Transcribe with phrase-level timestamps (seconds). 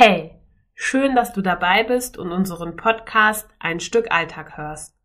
[0.00, 0.30] Hey,
[0.76, 4.96] schön, dass du dabei bist und unseren Podcast Ein Stück Alltag hörst.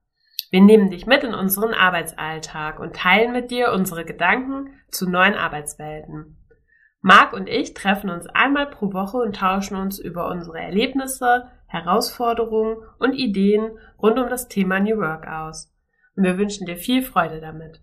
[0.52, 5.34] Wir nehmen dich mit in unseren Arbeitsalltag und teilen mit dir unsere Gedanken zu neuen
[5.34, 6.38] Arbeitswelten.
[7.02, 12.78] Marc und ich treffen uns einmal pro Woche und tauschen uns über unsere Erlebnisse, Herausforderungen
[13.00, 15.74] und Ideen rund um das Thema New Work aus.
[16.16, 17.82] Und wir wünschen dir viel Freude damit.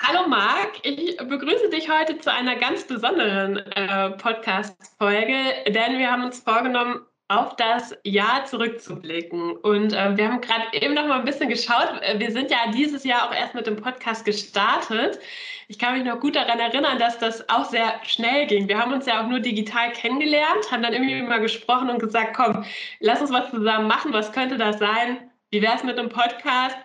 [0.00, 5.34] Hallo Marc, ich begrüße dich heute zu einer ganz besonderen äh, Podcast-Folge,
[5.66, 9.52] denn wir haben uns vorgenommen, auf das Jahr zurückzublicken.
[9.56, 12.00] Und äh, wir haben gerade eben noch mal ein bisschen geschaut.
[12.16, 15.18] Wir sind ja dieses Jahr auch erst mit dem Podcast gestartet.
[15.66, 18.68] Ich kann mich noch gut daran erinnern, dass das auch sehr schnell ging.
[18.68, 22.34] Wir haben uns ja auch nur digital kennengelernt, haben dann irgendwie mal gesprochen und gesagt,
[22.34, 22.64] komm,
[23.00, 24.12] lass uns was zusammen machen.
[24.14, 25.28] Was könnte das sein?
[25.50, 26.76] Wie wäre es mit einem Podcast?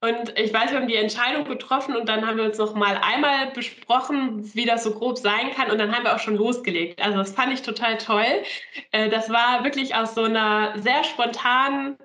[0.00, 3.00] Und ich weiß, wir haben die Entscheidung getroffen und dann haben wir uns noch mal
[3.02, 7.02] einmal besprochen, wie das so grob sein kann und dann haben wir auch schon losgelegt.
[7.02, 8.44] Also das fand ich total toll.
[8.92, 11.96] Äh, das war wirklich aus so einer sehr spontanen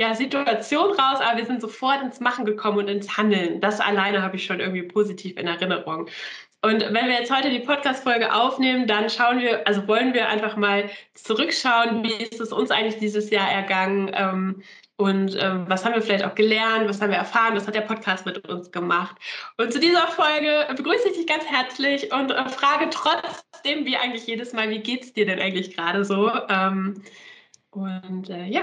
[0.00, 3.60] ja, Situation raus, aber wir sind sofort ins Machen gekommen und ins Handeln.
[3.60, 6.08] Das alleine habe ich schon irgendwie positiv in Erinnerung.
[6.62, 10.56] Und wenn wir jetzt heute die Podcast-Folge aufnehmen, dann schauen wir, also wollen wir einfach
[10.56, 14.10] mal zurückschauen, wie ist es uns eigentlich dieses Jahr ergangen?
[14.14, 14.62] Ähm,
[15.00, 17.82] und ähm, was haben wir vielleicht auch gelernt, was haben wir erfahren, was hat der
[17.82, 19.16] Podcast mit uns gemacht.
[19.56, 24.26] Und zu dieser Folge begrüße ich dich ganz herzlich und äh, frage trotzdem, wie eigentlich
[24.26, 26.28] jedes Mal, wie geht es dir denn eigentlich gerade so?
[26.48, 27.00] Ähm,
[27.70, 28.62] und äh, ja.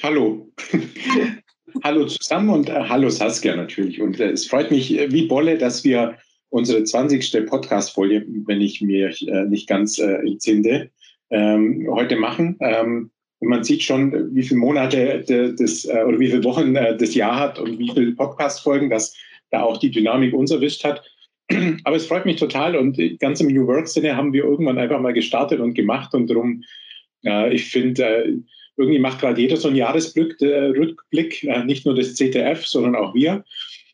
[0.00, 0.48] Hallo.
[1.82, 4.00] hallo zusammen und äh, hallo Saskia natürlich.
[4.00, 6.18] Und äh, es freut mich äh, wie Bolle, dass wir
[6.50, 7.46] unsere 20.
[7.46, 10.92] Podcast-Folge, wenn ich mir äh, nicht ganz entzinde,
[11.30, 12.56] ähm, heute machen.
[12.60, 13.10] Ähm,
[13.44, 15.24] man sieht schon, wie viele Monate
[15.58, 19.16] das, äh, oder wie viele Wochen äh, das Jahr hat und wie viele Podcast-Folgen, dass
[19.50, 21.02] da auch die Dynamik uns erwischt hat.
[21.84, 25.12] Aber es freut mich total und ganz im New Work-Sinne haben wir irgendwann einfach mal
[25.12, 26.62] gestartet und gemacht und darum,
[27.24, 28.42] äh, ich finde,
[28.76, 33.44] irgendwie macht gerade jeder so einen Jahresrückblick, nicht nur das CTF, sondern auch wir.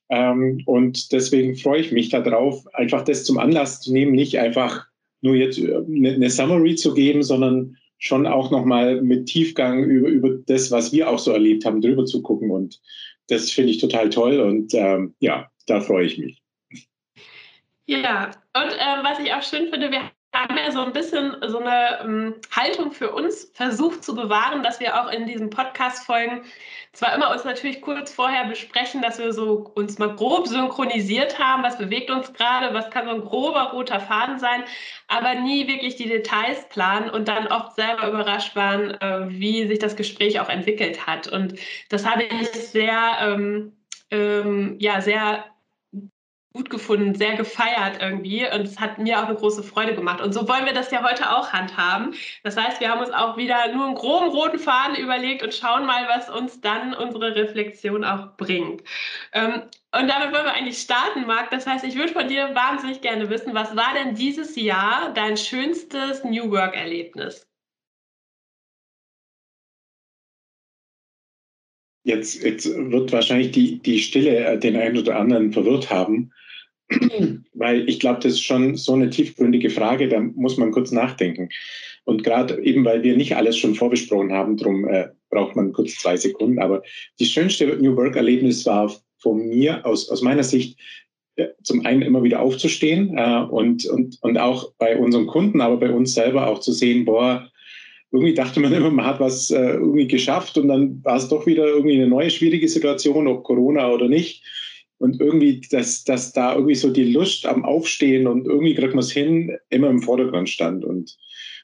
[0.09, 4.87] Ähm, und deswegen freue ich mich darauf, einfach das zum Anlass zu nehmen, nicht einfach
[5.23, 10.71] nur jetzt eine Summary zu geben, sondern schon auch nochmal mit Tiefgang über, über das,
[10.73, 12.51] was wir auch so erlebt haben, drüber zu gucken.
[12.51, 12.81] Und
[13.29, 16.43] das finde ich total toll und ähm, ja, da freue ich mich.
[17.87, 21.59] Ja, und äh, was ich auch schön finde, wir haben ja so ein bisschen so
[21.59, 26.43] eine ähm, Haltung für uns versucht zu bewahren, dass wir auch in diesen Podcast-Folgen
[26.93, 31.63] zwar immer uns natürlich kurz vorher besprechen, dass wir so uns mal grob synchronisiert haben,
[31.63, 34.63] was bewegt uns gerade, was kann so ein grober roter Faden sein,
[35.09, 39.81] aber nie wirklich die Details planen und dann oft selber überrascht waren, äh, wie sich
[39.81, 41.27] das Gespräch auch entwickelt hat.
[41.27, 41.55] Und
[41.89, 43.77] das habe ich sehr, ähm,
[44.11, 45.45] ähm, ja, sehr
[46.53, 50.21] gut gefunden, sehr gefeiert irgendwie und es hat mir auch eine große Freude gemacht.
[50.21, 52.15] Und so wollen wir das ja heute auch handhaben.
[52.43, 55.87] Das heißt, wir haben uns auch wieder nur einen groben roten Faden überlegt und schauen
[55.87, 58.83] mal, was uns dann unsere Reflexion auch bringt.
[59.33, 59.63] Ähm,
[59.93, 61.51] und damit wollen wir eigentlich starten, Marc.
[61.51, 65.37] Das heißt, ich würde von dir wahnsinnig gerne wissen, was war denn dieses Jahr dein
[65.37, 67.47] schönstes New Work-Erlebnis?
[72.03, 76.33] Jetzt, jetzt wird wahrscheinlich die, die Stille äh, den einen oder anderen verwirrt haben,
[77.55, 81.49] weil ich glaube, das ist schon so eine tiefgründige Frage, da muss man kurz nachdenken.
[82.05, 85.95] Und gerade eben, weil wir nicht alles schon vorbesprochen haben, darum äh, braucht man kurz
[85.97, 86.59] zwei Sekunden.
[86.59, 86.83] Aber
[87.19, 90.79] die schönste New Work-Erlebnis war von mir, aus, aus meiner Sicht,
[91.37, 95.77] äh, zum einen immer wieder aufzustehen äh, und, und, und auch bei unseren Kunden, aber
[95.77, 97.49] bei uns selber auch zu sehen, boah,
[98.13, 101.47] irgendwie dachte man immer, man hat was äh, irgendwie geschafft und dann war es doch
[101.47, 104.43] wieder irgendwie eine neue schwierige Situation, ob Corona oder nicht.
[105.01, 109.03] Und irgendwie, dass, dass da irgendwie so die Lust am Aufstehen und irgendwie kriegt man
[109.03, 110.85] es hin, immer im Vordergrund stand.
[110.85, 111.17] Und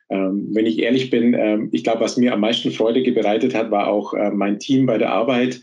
[0.09, 3.71] ähm, wenn ich ehrlich bin, ähm, ich glaube, was mir am meisten Freude bereitet hat,
[3.71, 5.61] war auch äh, mein Team bei der Arbeit,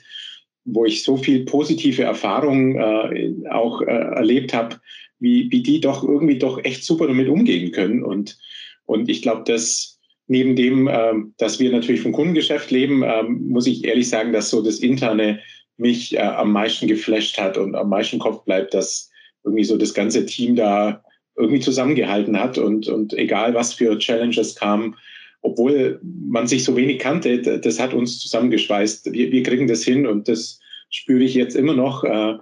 [0.66, 4.75] wo ich so viel positive Erfahrungen äh, auch äh, erlebt habe,
[5.17, 8.03] wie, wie die doch irgendwie doch echt super damit umgehen können.
[8.03, 8.37] Und,
[8.85, 13.66] und ich glaube, dass neben dem, ähm, dass wir natürlich vom Kundengeschäft leben, ähm, muss
[13.66, 15.40] ich ehrlich sagen, dass so das Interne
[15.78, 19.09] mich äh, am meisten geflasht hat und am meisten Kopf bleibt, dass
[19.43, 21.03] irgendwie so das ganze Team da
[21.35, 24.96] irgendwie zusammengehalten hat und, und egal was für Challenges kamen,
[25.41, 29.11] obwohl man sich so wenig kannte, das hat uns zusammengeschweißt.
[29.11, 30.59] Wir, wir kriegen das hin und das
[30.90, 32.35] spüre ich jetzt immer noch äh,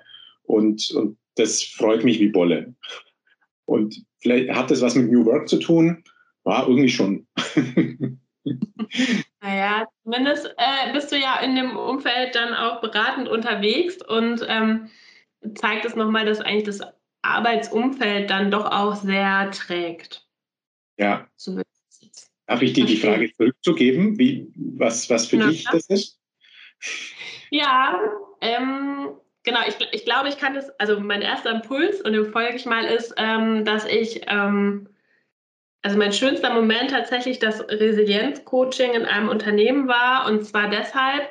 [0.44, 2.76] und, und das freut mich wie Bolle.
[3.66, 6.04] Und vielleicht hat das was mit New Work zu tun
[6.44, 7.28] war irgendwie schon.
[9.42, 14.90] naja, zumindest äh, bist du ja in dem Umfeld dann auch beratend unterwegs und ähm,
[15.56, 16.82] zeigt es nochmal, dass eigentlich das
[17.22, 20.28] Arbeitsumfeld dann doch auch sehr trägt.
[20.98, 21.28] Ja.
[21.36, 21.62] So
[22.48, 26.20] Darf ich dir die Frage zurückzugeben, wie, was, was für Na, dich das ist?
[27.50, 27.98] Ja,
[28.42, 29.12] ähm,
[29.44, 32.66] genau, ich, ich glaube, ich kann das, also mein erster Impuls, und dem folge ich
[32.66, 34.90] mal, ist, ähm, dass ich, ähm,
[35.82, 40.28] also mein schönster Moment tatsächlich das Resilienz-Coaching in einem Unternehmen war.
[40.28, 41.30] Und zwar deshalb,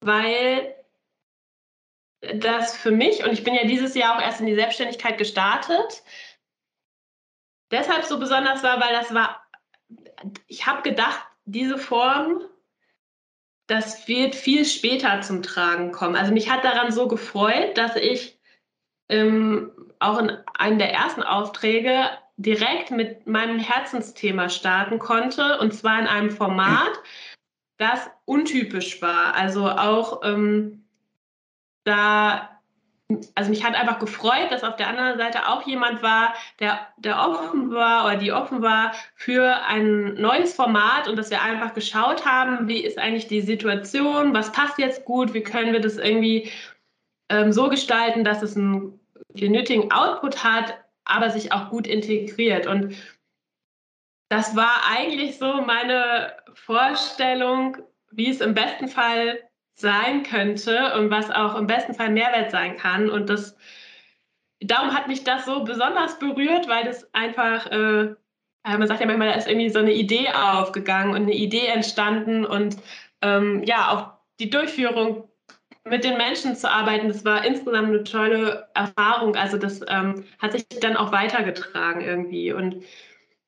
[0.00, 0.74] weil
[2.34, 6.02] das für mich, und ich bin ja dieses Jahr auch erst in die Selbstständigkeit gestartet,
[7.70, 9.42] deshalb so besonders war, weil das war,
[10.46, 12.42] ich habe gedacht, diese Form
[13.66, 16.16] das wird viel später zum Tragen kommen.
[16.16, 18.38] Also mich hat daran so gefreut, dass ich
[19.08, 25.98] ähm, auch in einem der ersten Aufträge direkt mit meinem Herzensthema starten konnte und zwar
[25.98, 26.92] in einem Format,
[27.78, 29.34] das untypisch war.
[29.34, 30.84] Also auch ähm,
[31.84, 32.56] da
[33.34, 37.20] also mich hat einfach gefreut, dass auf der anderen Seite auch jemand war, der, der
[37.20, 42.26] offen war oder die offen war für ein neues Format und dass wir einfach geschaut
[42.26, 46.50] haben, wie ist eigentlich die Situation, was passt jetzt gut, wie können wir das irgendwie
[47.28, 48.98] ähm, so gestalten, dass es einen,
[49.34, 50.76] den nötigen Output hat,
[51.06, 52.66] aber sich auch gut integriert.
[52.66, 52.94] Und
[54.28, 57.78] das war eigentlich so meine Vorstellung,
[58.10, 59.38] wie es im besten Fall
[59.74, 63.10] sein könnte und was auch im besten Fall Mehrwert sein kann.
[63.10, 63.56] Und das,
[64.60, 68.14] darum hat mich das so besonders berührt, weil das einfach, äh,
[68.64, 72.44] man sagt ja manchmal, da ist irgendwie so eine Idee aufgegangen und eine Idee entstanden
[72.44, 72.76] und
[73.22, 75.28] ähm, ja, auch die Durchführung
[75.86, 79.36] mit den Menschen zu arbeiten, das war insgesamt eine tolle Erfahrung.
[79.36, 82.52] Also das ähm, hat sich dann auch weitergetragen irgendwie.
[82.52, 82.82] Und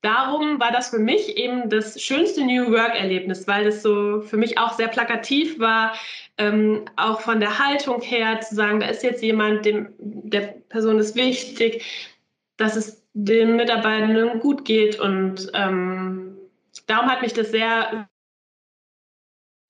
[0.03, 4.57] darum war das für mich eben das schönste New Work-Erlebnis, weil das so für mich
[4.57, 5.95] auch sehr plakativ war,
[6.39, 10.99] ähm, auch von der Haltung her zu sagen, da ist jetzt jemand, dem der Person
[10.99, 12.15] ist wichtig,
[12.57, 16.37] dass es den Mitarbeitenden gut geht und ähm,
[16.87, 18.09] darum hat mich das sehr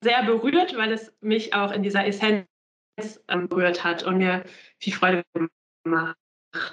[0.01, 2.45] sehr berührt, weil es mich auch in dieser Essenz
[3.27, 4.43] berührt hat und mir
[4.77, 5.23] viel Freude
[5.83, 6.15] gemacht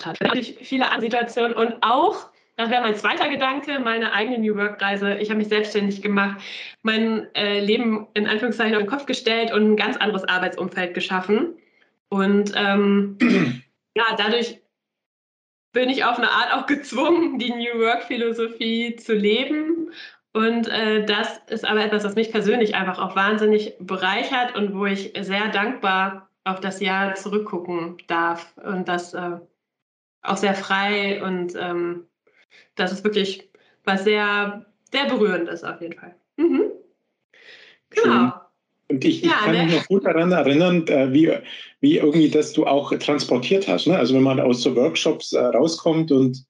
[0.05, 0.21] hat.
[0.21, 5.19] Natürlich viele andere Situationen und auch das wäre mein zweiter Gedanke, meine eigene New Work-Reise.
[5.19, 6.41] Ich habe mich selbstständig gemacht,
[6.83, 11.59] mein äh, Leben in Anführungszeichen auf den Kopf gestellt und ein ganz anderes Arbeitsumfeld geschaffen.
[12.09, 13.19] Und ähm,
[13.95, 14.63] ja, dadurch
[15.73, 19.91] bin ich auf eine Art auch gezwungen, die New Work-Philosophie zu leben.
[20.37, 24.85] Und äh, das ist aber etwas, was mich persönlich einfach auch wahnsinnig bereichert und wo
[24.85, 29.39] ich sehr dankbar auf das Jahr zurückgucken darf und das äh,
[30.21, 32.05] auch sehr frei und ähm,
[32.75, 33.49] das ist wirklich
[33.85, 36.15] was sehr, sehr berührendes auf jeden Fall.
[36.37, 36.65] Mhm.
[37.89, 38.33] Genau.
[38.91, 39.65] Und ich, ich ja, kann ne?
[39.65, 41.33] mich noch gut daran erinnern, äh, wie,
[41.81, 43.87] wie irgendwie das du auch transportiert hast.
[43.87, 43.97] Ne?
[43.97, 46.45] Also wenn man aus so Workshops äh, rauskommt und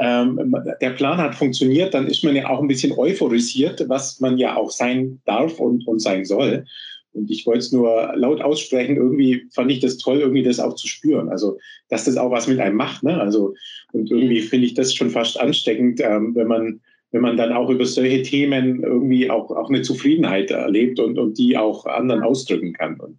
[0.00, 4.38] ähm, der Plan hat funktioniert, dann ist man ja auch ein bisschen euphorisiert, was man
[4.38, 6.64] ja auch sein darf und, und sein soll.
[7.12, 8.96] Und ich wollte es nur laut aussprechen.
[8.96, 11.28] Irgendwie fand ich das toll, irgendwie das auch zu spüren.
[11.28, 11.58] Also,
[11.88, 13.02] dass das auch was mit einem macht.
[13.02, 13.20] Ne?
[13.20, 13.54] Also,
[13.92, 16.80] und irgendwie finde ich das schon fast ansteckend, ähm, wenn man,
[17.10, 21.36] wenn man dann auch über solche Themen irgendwie auch, auch eine Zufriedenheit erlebt und, und
[21.36, 22.98] die auch anderen ausdrücken kann.
[23.00, 23.18] Und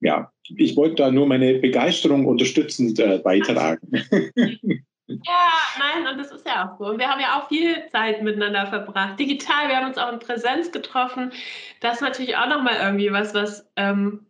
[0.00, 3.90] ja, ich wollte da nur meine Begeisterung unterstützend äh, beitragen.
[5.08, 6.84] Ja, nein, und das ist ja auch so.
[6.86, 9.18] Und wir haben ja auch viel Zeit miteinander verbracht.
[9.18, 11.32] Digital, wir haben uns auch in Präsenz getroffen.
[11.80, 14.26] Das ist natürlich auch nochmal irgendwie was, was ähm,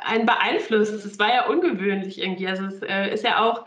[0.00, 0.92] einen beeinflusst.
[0.94, 2.46] Es war ja ungewöhnlich irgendwie.
[2.46, 3.66] Also es äh, ist ja auch,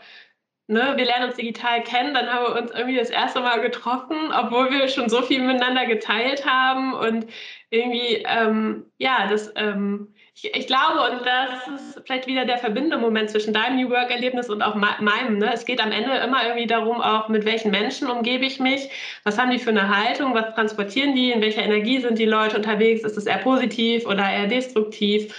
[0.66, 4.32] ne, wir lernen uns digital kennen, dann haben wir uns irgendwie das erste Mal getroffen,
[4.32, 6.94] obwohl wir schon so viel miteinander geteilt haben.
[6.94, 7.26] Und
[7.68, 12.98] irgendwie, ähm, ja, das ähm, ich, ich, glaube, und das ist vielleicht wieder der verbindende
[12.98, 15.38] Moment zwischen deinem New Work-Erlebnis und auch meinem.
[15.38, 15.50] Ne?
[15.52, 18.90] Es geht am Ende immer irgendwie darum, auch mit welchen Menschen umgebe ich mich,
[19.24, 22.56] was haben die für eine Haltung, was transportieren die, in welcher Energie sind die Leute
[22.56, 25.34] unterwegs, ist es eher positiv oder eher destruktiv.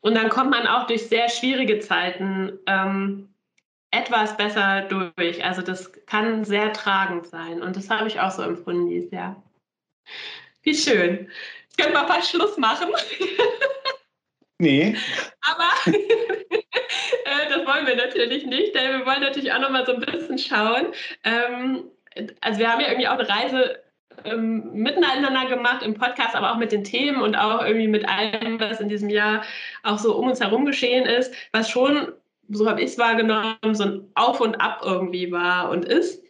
[0.00, 3.28] Und dann kommt man auch durch sehr schwierige Zeiten ähm,
[3.92, 5.44] etwas besser durch.
[5.44, 7.62] Also das kann sehr tragend sein.
[7.62, 9.40] Und das habe ich auch so empfunden dieses Jahr.
[10.62, 11.30] Wie schön.
[11.78, 12.88] Können wir mal Schluss machen?
[14.62, 14.94] Nee.
[15.40, 19.92] Aber äh, das wollen wir natürlich nicht, denn wir wollen natürlich auch noch mal so
[19.92, 20.86] ein bisschen schauen.
[21.24, 21.90] Ähm,
[22.40, 23.82] also wir haben ja irgendwie auch eine Reise
[24.24, 28.60] ähm, miteinander gemacht im Podcast, aber auch mit den Themen und auch irgendwie mit allem,
[28.60, 29.42] was in diesem Jahr
[29.82, 32.12] auch so um uns herum geschehen ist, was schon,
[32.48, 36.22] so habe ich es wahrgenommen, so ein Auf und Ab irgendwie war und ist.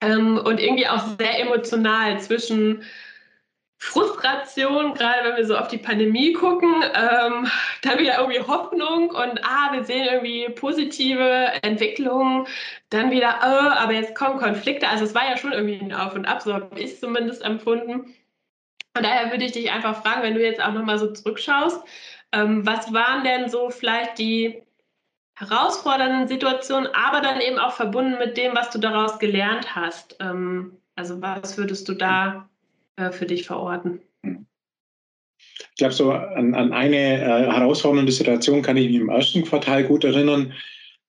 [0.00, 2.84] Ähm, und irgendwie auch sehr emotional zwischen
[3.84, 7.48] Frustration, gerade wenn wir so auf die Pandemie gucken, ähm,
[7.82, 12.46] dann wieder irgendwie Hoffnung und ah, wir sehen irgendwie positive Entwicklungen,
[12.90, 14.88] dann wieder, oh, aber jetzt kommen Konflikte.
[14.88, 17.42] Also es war ja schon irgendwie ein Auf und Ab, so habe ich es zumindest
[17.42, 18.14] empfunden.
[18.96, 21.82] Und daher würde ich dich einfach fragen, wenn du jetzt auch nochmal so zurückschaust,
[22.30, 24.62] ähm, was waren denn so vielleicht die
[25.34, 30.16] herausfordernden Situationen, aber dann eben auch verbunden mit dem, was du daraus gelernt hast?
[30.20, 32.48] Ähm, also was würdest du da
[32.96, 34.00] äh, für dich verorten?
[34.22, 39.84] Ich glaube, so an, an eine äh, herausfordernde Situation kann ich mich im ersten Quartal
[39.84, 40.52] gut erinnern.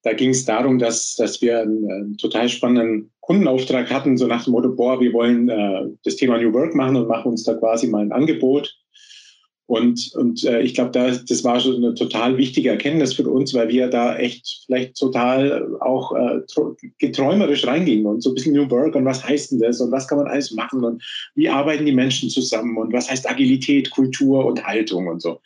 [0.03, 4.43] Da ging es darum, dass, dass wir einen, einen, total spannenden Kundenauftrag hatten, so nach
[4.43, 7.53] dem Motto, boah, wir wollen äh, das Thema New Work machen und machen uns da
[7.53, 8.75] quasi mal ein Angebot.
[9.65, 13.53] Und, und äh, ich glaube, da, das war schon eine total wichtige Erkenntnis für uns,
[13.53, 16.41] weil wir da echt vielleicht total auch äh,
[16.99, 20.07] geträumerisch reingingen und so ein bisschen New Work und was heißt denn das und was
[20.07, 21.01] kann man alles machen und
[21.35, 25.39] wie arbeiten die Menschen zusammen und was heißt Agilität, Kultur und Haltung und so.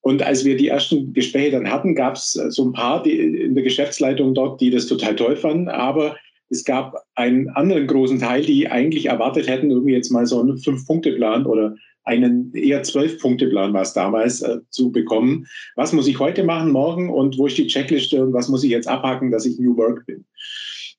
[0.00, 3.54] Und als wir die ersten Gespräche dann hatten, gab es so ein paar die in
[3.54, 6.16] der Geschäftsleitung dort, die das total toll fanden, aber
[6.48, 10.58] es gab einen anderen großen Teil, die eigentlich erwartet hätten, irgendwie jetzt mal so einen
[10.58, 11.74] Fünf-Punkte-Plan oder
[12.04, 15.46] einen eher Zwölf-Punkte-Plan war es damals, äh, zu bekommen.
[15.74, 18.70] Was muss ich heute machen, morgen und wo ist die Checkliste und was muss ich
[18.70, 20.24] jetzt abhaken, dass ich New Work bin?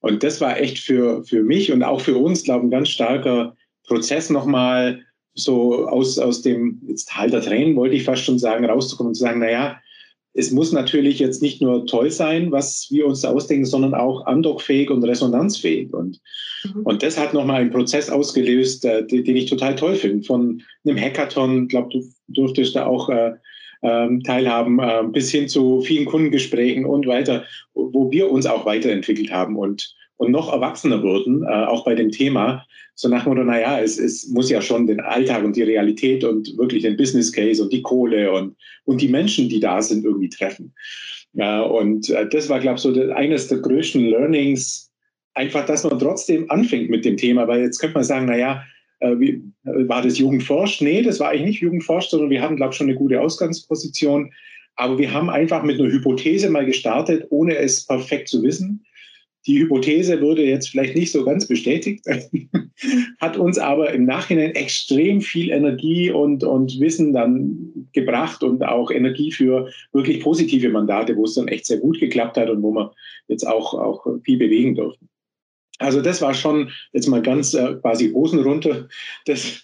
[0.01, 2.89] Und das war echt für, für mich und auch für uns, glaube ich, ein ganz
[2.89, 3.55] starker
[3.87, 5.01] Prozess nochmal
[5.33, 9.15] so aus, aus dem jetzt Tal der Tränen, wollte ich fast schon sagen, rauszukommen und
[9.15, 9.79] zu sagen, naja,
[10.37, 14.91] es muss natürlich jetzt nicht nur toll sein, was wir uns ausdenken, sondern auch andockfähig
[14.91, 15.91] und resonanzfähig.
[15.91, 16.21] Und,
[16.63, 16.81] mhm.
[16.83, 20.23] und das hat nochmal einen Prozess ausgelöst, äh, den, den, ich total toll finde.
[20.23, 23.31] Von einem Hackathon, ich glaube, du durftest da auch äh,
[23.81, 29.31] ähm, teilhaben, äh, bis hin zu vielen Kundengesprächen und weiter, wo wir uns auch weiterentwickelt
[29.31, 32.65] haben und, und noch erwachsener wurden, äh, auch bei dem Thema.
[32.95, 36.23] So nach dem Motto, naja, es, es muss ja schon den Alltag und die Realität
[36.23, 38.55] und wirklich den Business Case und die Kohle und,
[38.85, 40.73] und die Menschen, die da sind, irgendwie treffen.
[41.33, 44.91] Ja, und äh, das war, glaube ich, so eines der größten Learnings,
[45.35, 48.63] einfach, dass man trotzdem anfängt mit dem Thema, weil jetzt könnte man sagen, naja,
[48.99, 49.29] äh, wie,
[49.65, 50.81] äh, war das Jugendforscht?
[50.81, 54.33] Nee, das war eigentlich nicht Jugendforscht, sondern wir hatten, glaube ich, schon eine gute Ausgangsposition.
[54.75, 58.83] Aber wir haben einfach mit einer Hypothese mal gestartet, ohne es perfekt zu wissen.
[59.47, 62.05] Die Hypothese wurde jetzt vielleicht nicht so ganz bestätigt,
[63.19, 68.91] hat uns aber im Nachhinein extrem viel Energie und, und Wissen dann gebracht und auch
[68.91, 72.71] Energie für wirklich positive Mandate, wo es dann echt sehr gut geklappt hat und wo
[72.71, 72.91] wir
[73.29, 75.07] jetzt auch, auch viel bewegen durften.
[75.79, 78.87] Also das war schon jetzt mal ganz äh, quasi Hosen runter,
[79.25, 79.61] das,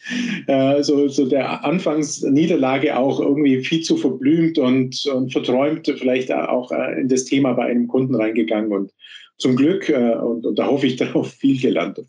[0.48, 6.72] äh, so, so der Anfangsniederlage auch irgendwie viel zu verblümt und, und verträumt, vielleicht auch
[6.72, 8.92] äh, in das Thema bei einem Kunden reingegangen und
[9.38, 12.00] zum Glück, äh, und, und, da hoffe ich darauf, viel gelernt.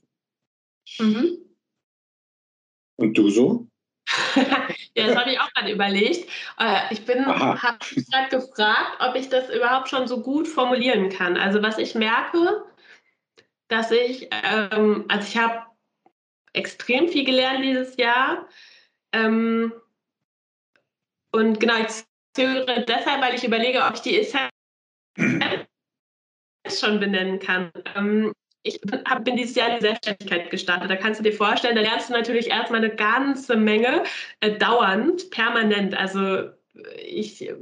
[0.98, 1.38] Mhm.
[2.96, 3.68] Und du so?
[4.36, 6.28] ja, das habe ich auch gerade überlegt.
[6.58, 11.36] Äh, ich bin, habe gerade gefragt, ob ich das überhaupt schon so gut formulieren kann.
[11.36, 12.64] Also was ich merke,
[13.68, 15.66] dass ich, ähm, also ich habe
[16.52, 18.46] extrem viel gelernt dieses Jahr.
[19.12, 19.72] Ähm,
[21.32, 22.04] und genau, ich
[22.34, 24.50] zögere deshalb, weil ich überlege, ob ich die Essenz
[26.68, 27.70] schon benennen kann.
[27.96, 28.32] Ähm,
[28.64, 30.90] ich bin dieses Jahr in die Selbstständigkeit gestartet.
[30.90, 34.04] Da kannst du dir vorstellen, da lernst du natürlich erstmal eine ganze Menge
[34.40, 35.94] äh, dauernd, permanent.
[35.94, 36.48] Also
[37.04, 37.52] ich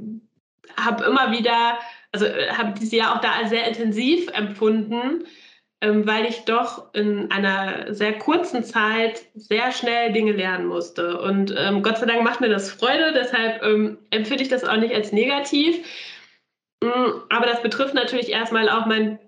[0.77, 1.77] habe immer wieder,
[2.13, 5.25] also habe dieses Jahr auch da sehr intensiv empfunden,
[5.81, 11.19] ähm, weil ich doch in einer sehr kurzen Zeit sehr schnell Dinge lernen musste.
[11.19, 14.77] Und ähm, Gott sei Dank macht mir das Freude, deshalb ähm, empfinde ich das auch
[14.77, 15.85] nicht als negativ.
[16.83, 19.19] Mm, aber das betrifft natürlich erstmal auch mein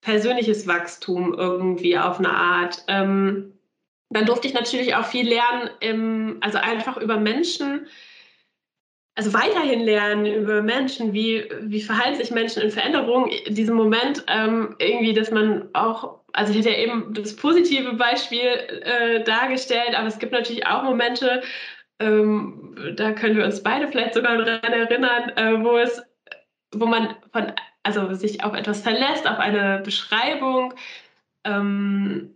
[0.00, 2.84] persönliches Wachstum irgendwie auf eine Art.
[2.86, 3.52] Ähm,
[4.10, 7.88] dann durfte ich natürlich auch viel lernen, im, also einfach über Menschen,
[9.16, 13.28] also weiterhin lernen über Menschen, wie, wie verhalten sich Menschen in Veränderungen.
[13.28, 17.94] In diesem Moment ähm, irgendwie, dass man auch, also ich hätte ja eben das positive
[17.94, 21.42] Beispiel äh, dargestellt, aber es gibt natürlich auch Momente,
[21.98, 26.00] ähm, da können wir uns beide vielleicht sogar daran erinnern, äh, wo es
[26.74, 30.74] wo man von, also sich auf etwas verlässt, auf eine Beschreibung,
[31.44, 32.34] ähm,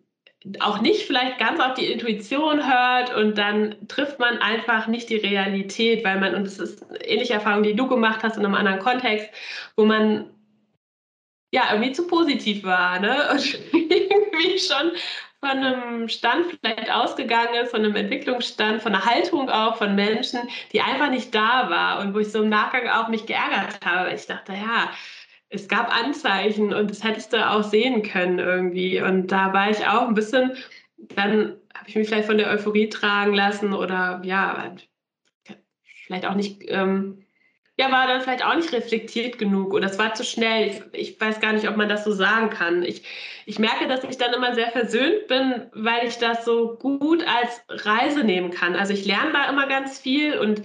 [0.59, 5.17] auch nicht vielleicht ganz auf die Intuition hört und dann trifft man einfach nicht die
[5.17, 8.55] Realität, weil man, und das ist eine ähnliche Erfahrung, die du gemacht hast in einem
[8.55, 9.29] anderen Kontext,
[9.77, 10.31] wo man
[11.53, 13.29] ja irgendwie zu positiv war, ne?
[13.31, 14.93] Und irgendwie schon
[15.45, 20.41] von einem Stand vielleicht ausgegangen ist, von einem Entwicklungsstand, von einer Haltung auch von Menschen,
[20.73, 24.15] die einfach nicht da war und wo ich so im Nachgang auch mich geärgert habe.
[24.15, 24.91] Ich dachte, ja,
[25.49, 29.03] es gab Anzeichen und das hättest du auch sehen können irgendwie.
[29.03, 30.57] Und da war ich auch ein bisschen
[31.09, 34.75] dann habe ich mich vielleicht von der Euphorie tragen lassen oder ja,
[36.07, 37.25] vielleicht auch nicht, ähm,
[37.79, 40.69] ja, war dann vielleicht auch nicht reflektiert genug oder es war zu schnell.
[40.69, 42.83] Ich, ich, weiß gar nicht, ob man das so sagen kann.
[42.83, 43.03] Ich,
[43.47, 47.63] ich merke, dass ich dann immer sehr versöhnt bin, weil ich das so gut als
[47.87, 48.77] Reise nehmen kann.
[48.77, 50.63] Also ich lerne da immer ganz viel und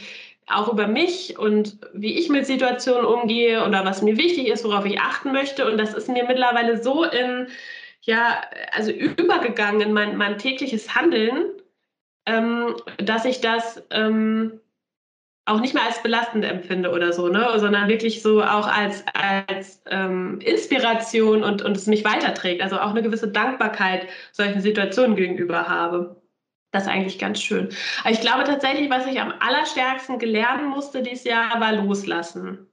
[0.47, 4.85] auch über mich und wie ich mit Situationen umgehe oder was mir wichtig ist, worauf
[4.85, 5.69] ich achten möchte.
[5.69, 7.47] Und das ist mir mittlerweile so in,
[8.01, 11.45] ja, also übergegangen in mein, mein tägliches Handeln,
[12.25, 14.59] ähm, dass ich das ähm,
[15.47, 17.47] auch nicht mehr als belastend empfinde oder so, ne?
[17.55, 22.61] sondern wirklich so auch als, als ähm, Inspiration und, und es mich weiterträgt.
[22.61, 26.21] Also auch eine gewisse Dankbarkeit solchen Situationen gegenüber habe.
[26.71, 27.69] Das ist eigentlich ganz schön.
[28.01, 32.67] Aber ich glaube tatsächlich, was ich am allerstärksten gelernt musste dieses Jahr, war loslassen.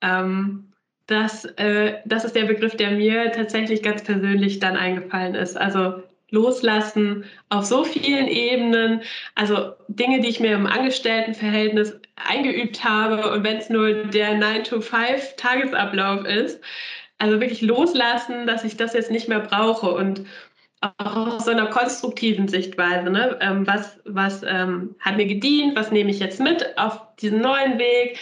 [0.00, 0.72] Ähm,
[1.06, 5.58] das, äh, das ist der Begriff, der mir tatsächlich ganz persönlich dann eingefallen ist.
[5.58, 9.02] Also loslassen auf so vielen Ebenen.
[9.34, 16.24] Also Dinge, die ich mir im Angestelltenverhältnis eingeübt habe und wenn es nur der 9-to-5-Tagesablauf
[16.24, 16.60] ist.
[17.18, 20.26] Also wirklich loslassen, dass ich das jetzt nicht mehr brauche und
[20.98, 23.10] auch aus so einer konstruktiven Sichtweise.
[23.10, 23.38] Ne?
[23.40, 25.76] Ähm, was was ähm, hat mir gedient?
[25.76, 28.18] Was nehme ich jetzt mit auf diesen neuen Weg?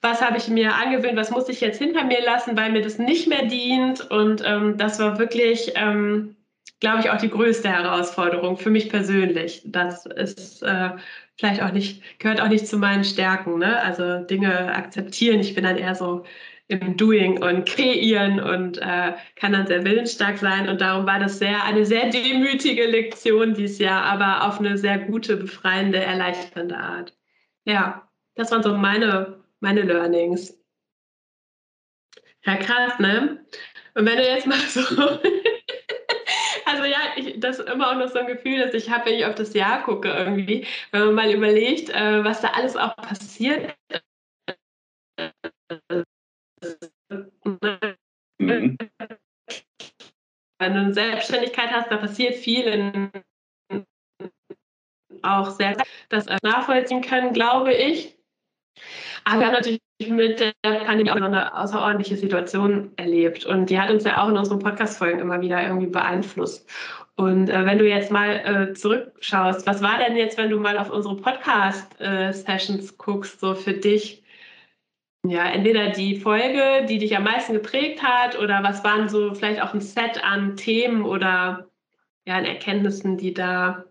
[0.00, 1.16] Was habe ich mir angewöhnt?
[1.16, 4.10] Was muss ich jetzt hinter mir lassen, weil mir das nicht mehr dient?
[4.10, 6.34] Und ähm, das war wirklich ähm,
[6.82, 9.62] glaube ich, auch die größte Herausforderung für mich persönlich.
[9.64, 10.90] Das ist äh,
[11.38, 13.58] vielleicht auch nicht, gehört auch nicht zu meinen Stärken.
[13.58, 13.80] Ne?
[13.80, 15.38] Also Dinge akzeptieren.
[15.38, 16.24] Ich bin dann eher so
[16.66, 20.68] im Doing und Kreieren und äh, kann dann sehr willensstark sein.
[20.68, 24.98] Und darum war das sehr eine sehr demütige Lektion dieses Jahr, aber auf eine sehr
[24.98, 27.16] gute, befreiende, erleichternde Art.
[27.64, 30.58] Ja, das waren so meine, meine Learnings.
[32.44, 33.38] Ja, krass, ne?
[33.94, 34.80] Und wenn du jetzt mal so
[36.82, 39.14] Also ja, ich, das ist immer auch noch so ein Gefühl, dass ich habe, wenn
[39.14, 42.96] ich auf das Jahr gucke irgendwie, wenn man mal überlegt, äh, was da alles auch
[42.96, 43.76] passiert.
[48.40, 48.76] Mhm.
[50.58, 53.12] Wenn du eine Selbstständigkeit hast, da passiert viel in,
[55.22, 55.76] auch sehr,
[56.08, 58.16] das nachvollziehen können, glaube ich.
[59.24, 63.44] Aber wir haben natürlich mit der Pandemie auch eine außerordentliche Situation erlebt.
[63.44, 66.68] Und die hat uns ja auch in unseren Podcast-Folgen immer wieder irgendwie beeinflusst.
[67.16, 68.36] Und äh, wenn du jetzt mal
[68.70, 73.74] äh, zurückschaust, was war denn jetzt, wenn du mal auf unsere Podcast-Sessions guckst, so für
[73.74, 74.22] dich?
[75.24, 79.62] Ja, entweder die Folge, die dich am meisten geprägt hat, oder was waren so vielleicht
[79.62, 81.68] auch ein Set an Themen oder
[82.26, 83.84] ja, an Erkenntnissen, die da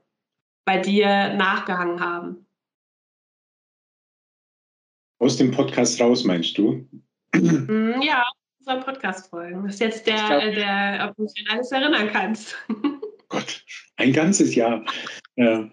[0.66, 2.46] bei dir nachgehangen haben?
[5.22, 6.84] Aus dem Podcast raus, meinst du?
[7.36, 8.26] Mm, ja,
[8.58, 9.62] unseren Podcast folgen.
[9.66, 12.56] Das ist jetzt der, glaub, der ob du dich an alles erinnern kannst.
[13.30, 13.64] Gott,
[13.98, 14.84] ein ganzes Jahr.
[15.36, 15.70] Ja.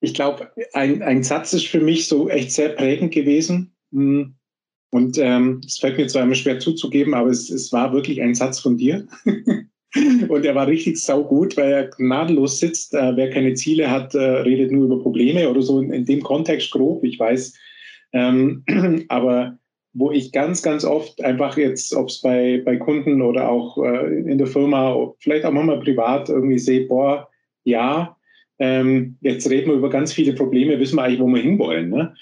[0.00, 3.76] Ich glaube, ein, ein Satz ist für mich so echt sehr prägend gewesen.
[3.90, 4.22] Mm.
[4.92, 8.34] Und ähm, es fällt mir zwar immer schwer zuzugeben, aber es, es war wirklich ein
[8.34, 9.06] Satz von dir.
[10.28, 12.94] Und er war richtig saugut, weil er gnadenlos sitzt.
[12.94, 16.22] Äh, wer keine Ziele hat, äh, redet nur über Probleme oder so in, in dem
[16.22, 17.04] Kontext grob.
[17.04, 17.52] Ich weiß,
[18.12, 18.64] ähm,
[19.08, 19.58] aber
[19.92, 24.20] wo ich ganz, ganz oft einfach jetzt, ob es bei, bei Kunden oder auch äh,
[24.20, 27.28] in der Firma, vielleicht auch manchmal privat irgendwie sehe, boah,
[27.64, 28.16] ja,
[28.60, 31.88] ähm, jetzt reden wir über ganz viele Probleme, wissen wir eigentlich, wo wir hinwollen.
[31.88, 32.14] Ne?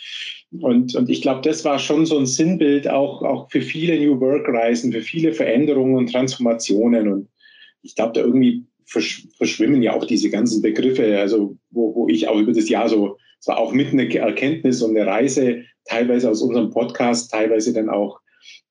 [0.61, 4.19] Und, und ich glaube, das war schon so ein Sinnbild auch, auch für viele New
[4.21, 7.09] Work-Reisen, für viele Veränderungen und Transformationen.
[7.13, 7.29] Und
[7.83, 12.29] ich glaube, da irgendwie versch verschwimmen ja auch diese ganzen Begriffe, also wo, wo ich
[12.29, 16.31] auch über das Jahr so, es war auch mit eine Erkenntnis und eine Reise, teilweise
[16.31, 18.21] aus unserem Podcast, teilweise dann auch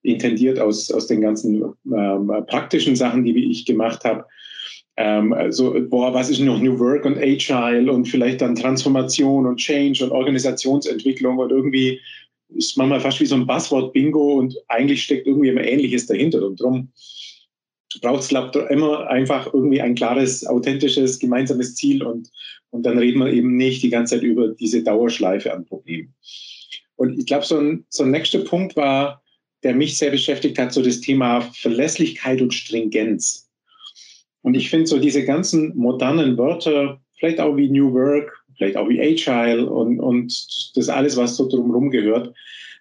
[0.03, 4.25] intendiert aus, aus den ganzen ähm, praktischen Sachen, die ich gemacht habe.
[4.95, 9.57] Ähm, also, boah, was ist noch New Work und Agile und vielleicht dann Transformation und
[9.57, 11.99] Change und Organisationsentwicklung und irgendwie
[12.49, 16.45] ist manchmal fast wie so ein Buzzword-Bingo und eigentlich steckt irgendwie immer Ähnliches dahinter.
[16.45, 16.89] Und darum
[18.01, 18.31] braucht es,
[18.69, 22.29] immer einfach irgendwie ein klares, authentisches, gemeinsames Ziel und,
[22.69, 26.13] und dann reden wir eben nicht die ganze Zeit über diese Dauerschleife an Problemen.
[26.97, 29.23] Und ich glaube, so ein, so ein nächster Punkt war,
[29.63, 33.49] der mich sehr beschäftigt hat, so das Thema Verlässlichkeit und Stringenz.
[34.41, 38.89] Und ich finde so diese ganzen modernen Wörter, vielleicht auch wie New Work, vielleicht auch
[38.89, 42.33] wie Agile und, und das alles, was so drumherum gehört,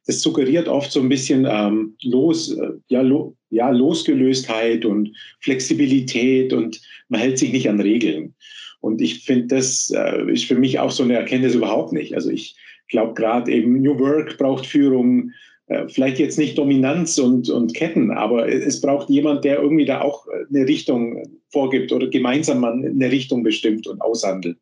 [0.06, 6.52] das suggeriert oft so ein bisschen ähm, los, äh, ja, lo, ja, Losgelöstheit und Flexibilität
[6.52, 8.34] und man hält sich nicht an Regeln.
[8.80, 12.14] Und ich finde, das äh, ist für mich auch so eine Erkenntnis überhaupt nicht.
[12.14, 12.54] Also ich
[12.88, 15.32] glaube gerade eben New Work braucht Führung,
[15.66, 20.00] äh, vielleicht jetzt nicht Dominanz und, und Ketten, aber es braucht jemand, der irgendwie da
[20.00, 24.58] auch eine Richtung vorgibt oder gemeinsam eine Richtung bestimmt und aushandelt.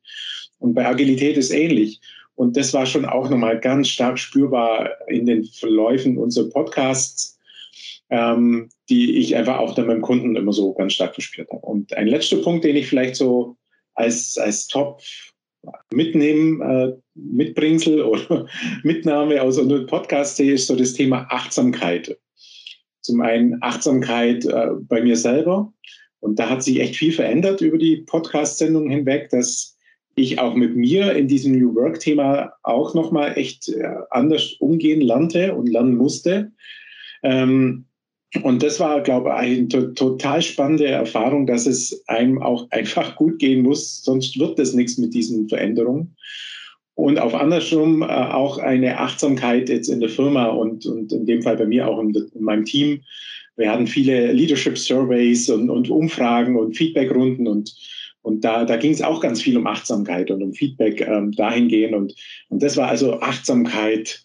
[0.58, 2.00] Und bei Agilität ist ähnlich.
[2.36, 7.38] Und das war schon auch nochmal ganz stark spürbar in den Verläufen unserer Podcasts,
[8.10, 11.64] ähm, die ich einfach auch dann beim Kunden immer so ganz stark gespürt habe.
[11.64, 13.56] Und ein letzter Punkt, den ich vielleicht so
[13.94, 15.00] als, als Top
[15.92, 18.46] mitnehmen, äh, Mitbringsel oder
[18.82, 22.18] Mitnahme aus unserem Podcast sehe, ist so das Thema Achtsamkeit.
[23.00, 25.72] Zum einen Achtsamkeit äh, bei mir selber.
[26.20, 29.76] Und da hat sich echt viel verändert über die Podcast-Sendung hinweg, dass
[30.14, 35.54] ich auch mit mir in diesem New Work-Thema auch nochmal echt äh, anders umgehen lernte
[35.54, 36.52] und lernen musste.
[37.22, 37.86] Ähm,
[38.42, 43.16] und das war, glaube ich, eine to total spannende Erfahrung, dass es einem auch einfach
[43.16, 46.16] gut gehen muss, sonst wird das nichts mit diesen Veränderungen.
[46.96, 51.42] Und auf andersrum äh, auch eine Achtsamkeit jetzt in der Firma und, und in dem
[51.42, 53.02] Fall bei mir auch in, in meinem Team.
[53.56, 57.72] Wir hatten viele Leadership Surveys und, und Umfragen und Feedbackrunden und,
[58.22, 61.94] und da, da ging es auch ganz viel um Achtsamkeit und um Feedback ähm, dahingehend.
[61.94, 62.14] Und,
[62.48, 64.24] und das war also Achtsamkeit,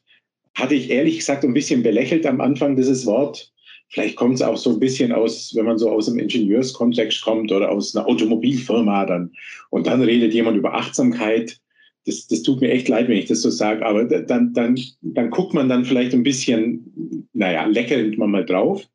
[0.56, 3.52] hatte ich ehrlich gesagt ein bisschen belächelt am Anfang dieses Wort
[3.90, 7.52] Vielleicht kommt es auch so ein bisschen aus, wenn man so aus einem Ingenieurskontext kommt
[7.52, 9.32] oder aus einer Automobilfirma dann.
[9.72, 11.60] Und dann redet jemand über Achtsamkeit.
[12.06, 13.84] Das, das tut mir echt leid, wenn ich das so sage.
[13.84, 18.88] Aber dann, dann, dann guckt man dann vielleicht ein bisschen, naja, lächelnd man mal drauf.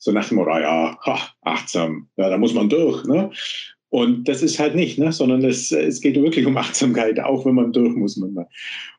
[0.00, 3.04] So nach dem Motto, ja, ha, achtsam, ja, da muss man durch.
[3.04, 3.30] Ne?
[3.90, 5.12] Und das ist halt nicht, ne?
[5.12, 8.16] sondern es, es geht wirklich um Achtsamkeit, auch wenn man durch muss.
[8.16, 8.48] Man mal.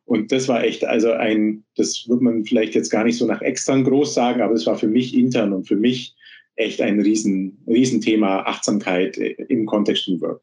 [0.05, 3.41] Und das war echt, also ein, das wird man vielleicht jetzt gar nicht so nach
[3.41, 6.15] extern groß sagen, aber es war für mich intern und für mich
[6.55, 10.41] echt ein riesen, Riesenthema Achtsamkeit im Kontext New Work.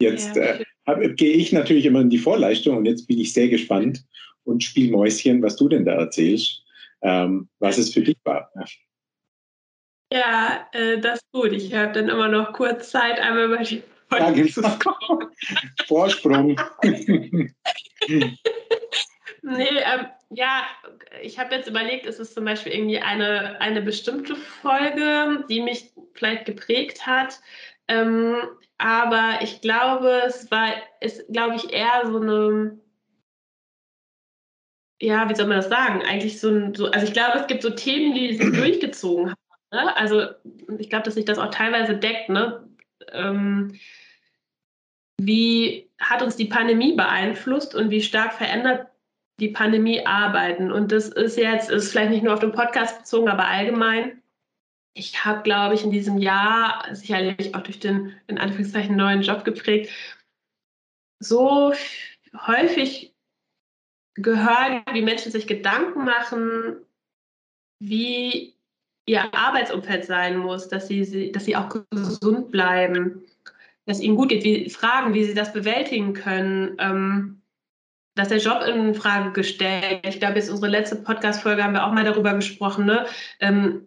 [0.00, 0.58] Jetzt ja.
[0.86, 4.04] äh, gehe ich natürlich immer in die Vorleistung und jetzt bin ich sehr gespannt
[4.44, 6.62] und spiel Mäuschen, was du denn da erzählst,
[7.02, 8.50] ähm, was es für dich war.
[10.12, 11.52] Ja, äh, das ist gut.
[11.52, 14.78] Ich habe dann immer noch kurz Zeit, einmal über die ja, genau.
[15.86, 16.60] Vorsprung.
[16.82, 17.28] nee,
[19.42, 20.62] ähm, ja,
[21.22, 25.92] ich habe jetzt überlegt, ist es zum Beispiel irgendwie eine, eine bestimmte Folge, die mich
[26.14, 27.40] vielleicht geprägt hat.
[27.88, 28.36] Ähm,
[28.78, 30.68] aber ich glaube, es war,
[31.00, 32.78] ist, glaube ich, eher so eine,
[35.00, 36.02] ja, wie soll man das sagen?
[36.02, 39.46] Eigentlich so ein, so, also ich glaube, es gibt so Themen, die sich durchgezogen haben
[39.72, 39.96] Ne?
[39.96, 40.26] Also
[40.78, 42.28] ich glaube, dass sich das auch teilweise deckt.
[42.28, 42.68] Ne?
[43.12, 43.78] Ähm,
[45.20, 48.88] wie hat uns die Pandemie beeinflusst und wie stark verändert
[49.40, 50.70] die Pandemie arbeiten?
[50.70, 54.22] Und das ist jetzt, ist vielleicht nicht nur auf den Podcast bezogen, aber allgemein.
[54.94, 59.44] Ich habe, glaube ich, in diesem Jahr sicherlich auch durch den in Anführungszeichen neuen Job
[59.44, 59.90] geprägt,
[61.18, 61.72] so
[62.46, 63.14] häufig
[64.14, 66.76] gehört, wie Menschen sich Gedanken machen,
[67.78, 68.55] wie
[69.06, 73.22] ihr Arbeitsumfeld sein muss, dass sie, dass sie auch gesund bleiben,
[73.86, 77.40] dass ihnen gut geht, wie fragen, wie sie das bewältigen können, ähm,
[78.16, 80.00] dass der Job in Frage gestellt.
[80.04, 82.86] Ich glaube, jetzt unsere letzte Podcast-Folge haben wir auch mal darüber gesprochen.
[82.86, 83.06] Ne?
[83.40, 83.86] Ähm,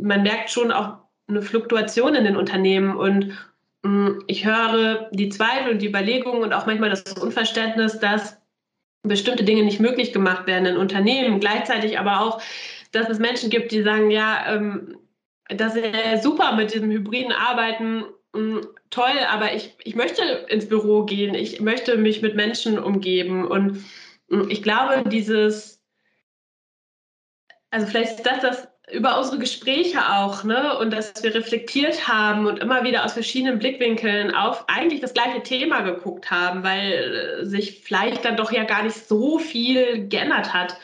[0.00, 0.98] man merkt schon auch
[1.28, 3.36] eine Fluktuation in den Unternehmen und
[3.84, 8.38] ähm, ich höre die Zweifel und die Überlegungen und auch manchmal das Unverständnis, dass
[9.02, 12.40] bestimmte Dinge nicht möglich gemacht werden in Unternehmen, gleichzeitig aber auch
[12.92, 14.98] dass es Menschen gibt, die sagen, ja, ähm,
[15.48, 20.68] das ist super mit diesem hybriden Arbeiten, mh, mm, toll, aber ich, ich möchte ins
[20.68, 23.46] Büro gehen, ich möchte mich mit Menschen umgeben.
[23.46, 23.84] Und
[24.28, 25.82] mh, mm, ich glaube, dieses,
[27.70, 30.78] also vielleicht ist das das über unsere Gespräche auch, ne?
[30.78, 35.42] Und dass wir reflektiert haben und immer wieder aus verschiedenen Blickwinkeln auf eigentlich das gleiche
[35.42, 40.54] Thema geguckt haben, weil äh, sich vielleicht dann doch ja gar nicht so viel geändert
[40.54, 40.76] hat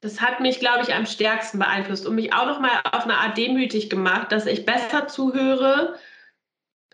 [0.00, 3.36] das hat mich, glaube ich, am stärksten beeinflusst und mich auch nochmal auf eine Art
[3.36, 5.98] demütig gemacht, dass ich besser zuhöre,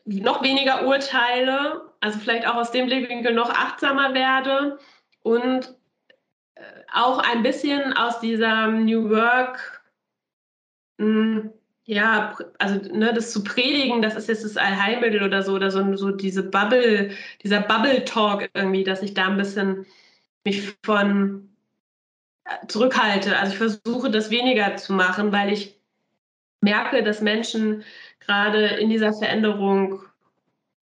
[0.06, 4.78] noch weniger urteile, also vielleicht auch aus dem Blickwinkel noch achtsamer werde
[5.22, 5.74] und
[6.54, 6.62] äh,
[6.92, 9.82] auch ein bisschen aus dieser New Work,
[10.98, 11.52] hm,
[11.86, 15.96] ja, also ne, das zu predigen, das ist jetzt das Allheilmittel oder so, oder so,
[15.96, 17.10] so diese Bubble,
[17.42, 19.84] dieser Bubble Talk irgendwie, dass ich da ein bisschen
[20.44, 21.53] mich von
[22.68, 23.37] zurückhalte.
[23.38, 25.78] Also ich versuche das weniger zu machen, weil ich
[26.61, 27.85] merke, dass Menschen
[28.20, 30.02] gerade in dieser Veränderung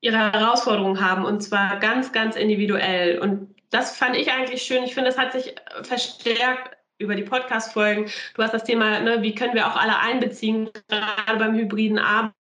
[0.01, 3.19] ihre Herausforderungen haben und zwar ganz, ganz individuell.
[3.19, 4.85] Und das fand ich eigentlich schön.
[4.85, 8.11] Ich finde, das hat sich verstärkt über die Podcast-Folgen.
[8.35, 12.37] Du hast das Thema, ne, wie können wir auch alle einbeziehen, gerade beim hybriden Arbeiten.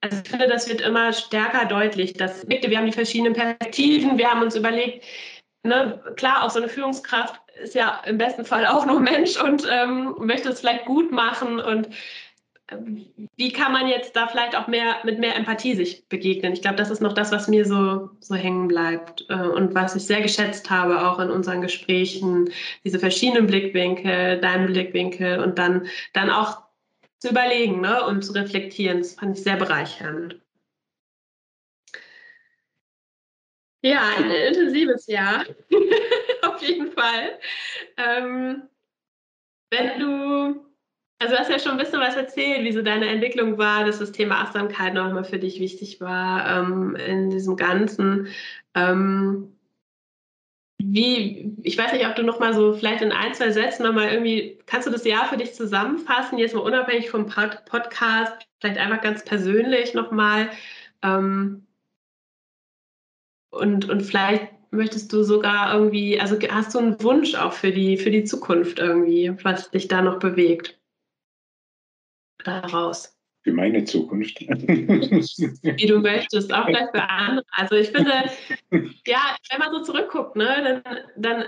[0.00, 2.14] Also ich finde, das wird immer stärker deutlich.
[2.14, 4.18] Dass wir haben die verschiedenen Perspektiven.
[4.18, 5.04] Wir haben uns überlegt,
[5.62, 9.66] ne, klar, auch so eine Führungskraft ist ja im besten Fall auch nur Mensch und
[9.70, 11.88] ähm, möchte es vielleicht gut machen und
[12.68, 16.52] ähm, wie kann man jetzt da vielleicht auch mehr mit mehr Empathie sich begegnen?
[16.52, 19.96] Ich glaube, das ist noch das, was mir so, so hängen bleibt äh, und was
[19.96, 22.50] ich sehr geschätzt habe, auch in unseren Gesprächen,
[22.84, 26.62] diese verschiedenen Blickwinkel, dein Blickwinkel und dann, dann auch
[27.18, 28.98] zu überlegen ne, und zu reflektieren.
[28.98, 30.40] Das fand ich sehr bereichernd.
[33.82, 35.44] Ja, ein intensives Jahr,
[36.42, 37.38] auf jeden Fall.
[37.96, 38.62] Ähm,
[39.70, 40.66] wenn du,
[41.18, 43.98] also du hast ja schon ein bisschen was erzählt, wie so deine Entwicklung war, dass
[43.98, 48.28] das Thema Achtsamkeit nochmal für dich wichtig war ähm, in diesem Ganzen.
[48.74, 49.56] Ähm,
[50.82, 54.58] wie, ich weiß nicht, ob du nochmal so vielleicht in ein, zwei Sätzen nochmal irgendwie,
[54.66, 59.24] kannst du das Jahr für dich zusammenfassen, jetzt mal unabhängig vom Podcast, vielleicht einfach ganz
[59.24, 60.50] persönlich nochmal.
[61.02, 61.66] Ähm,
[63.50, 67.96] und, und vielleicht möchtest du sogar irgendwie, also hast du einen Wunsch auch für die,
[67.96, 70.78] für die Zukunft irgendwie, was dich da noch bewegt?
[72.44, 73.16] Daraus.
[73.42, 74.40] Für meine Zukunft.
[74.40, 77.44] Wie du möchtest, auch vielleicht für andere.
[77.52, 78.12] Also ich finde,
[79.06, 81.44] ja, wenn man so zurückguckt, ne, dann, dann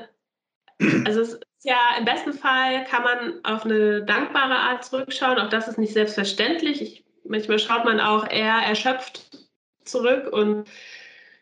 [1.07, 5.39] also es ist ja im besten Fall kann man auf eine dankbare Art zurückschauen.
[5.39, 6.83] Auch das ist nicht selbstverständlich.
[6.83, 9.49] Ich, manchmal schaut man auch eher erschöpft
[9.85, 10.69] zurück und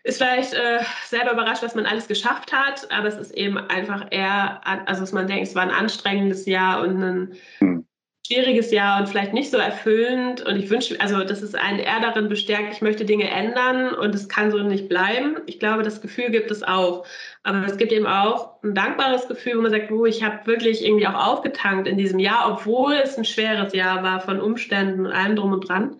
[0.02, 4.06] ist vielleicht äh, selber überrascht, was man alles geschafft hat, aber es ist eben einfach
[4.10, 7.86] eher, also dass man denkt, es war ein anstrengendes Jahr und ein hm.
[8.26, 10.40] schwieriges Jahr und vielleicht nicht so erfüllend.
[10.40, 14.14] Und ich wünsche, also das ist einen eher darin bestärkt, ich möchte Dinge ändern und
[14.14, 15.36] es kann so nicht bleiben.
[15.44, 17.04] Ich glaube, das Gefühl gibt es auch.
[17.42, 20.82] Aber es gibt eben auch ein dankbares Gefühl, wo man sagt, oh, ich habe wirklich
[20.82, 25.12] irgendwie auch aufgetankt in diesem Jahr, obwohl es ein schweres Jahr war von Umständen und
[25.12, 25.98] allem drum und dran.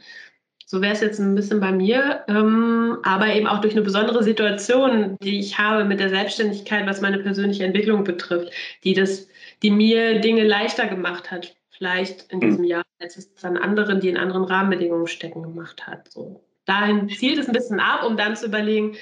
[0.71, 4.23] So wäre es jetzt ein bisschen bei mir, ähm, aber eben auch durch eine besondere
[4.23, 8.53] Situation, die ich habe mit der Selbstständigkeit, was meine persönliche Entwicklung betrifft,
[8.85, 9.27] die das,
[9.65, 12.49] die mir Dinge leichter gemacht hat, vielleicht in hm.
[12.49, 16.13] diesem Jahr, als es dann anderen, die in anderen Rahmenbedingungen stecken, gemacht hat.
[16.13, 16.41] So.
[16.67, 18.95] Dahin zielt es ein bisschen ab, um dann zu überlegen,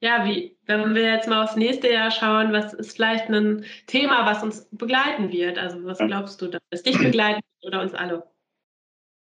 [0.00, 4.26] ja, wie, wenn wir jetzt mal aufs nächste Jahr schauen, was ist vielleicht ein Thema,
[4.26, 5.56] was uns begleiten wird?
[5.56, 8.24] Also was glaubst du, dass es dich begleiten oder uns alle?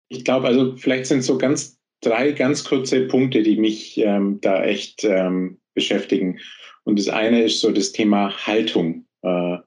[0.10, 4.64] Ich glaube, also vielleicht sind so ganz drei ganz kurze Punkte, die mich ähm, da
[4.64, 6.40] echt ähm, beschäftigen.
[6.84, 9.06] Und das eine ist so das Thema Haltung.
[9.24, 9.58] Äh,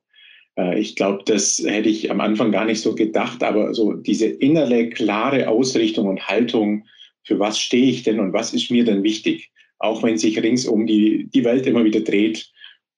[0.57, 4.27] äh, ich glaube, das hätte ich am Anfang gar nicht so gedacht, aber so diese
[4.27, 6.87] innere, klare Ausrichtung und Haltung,
[7.25, 9.51] für was stehe ich denn und was ist mir denn wichtig?
[9.79, 12.51] Auch wenn sich ringsum die, die Welt immer wieder dreht,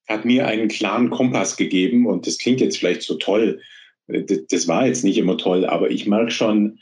[0.09, 2.07] hat mir einen klaren Kompass gegeben.
[2.07, 3.61] Und das klingt jetzt vielleicht so toll.
[4.07, 6.79] Das, das war jetzt nicht immer toll, aber ich merke schon,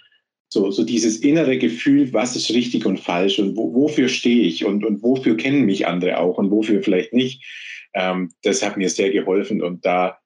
[0.49, 4.65] so, so dieses innere Gefühl, was ist richtig und falsch und wo, wofür stehe ich
[4.65, 7.45] und, und wofür kennen mich andere auch und wofür vielleicht nicht.
[7.95, 10.19] Ähm, das hat mir sehr geholfen und da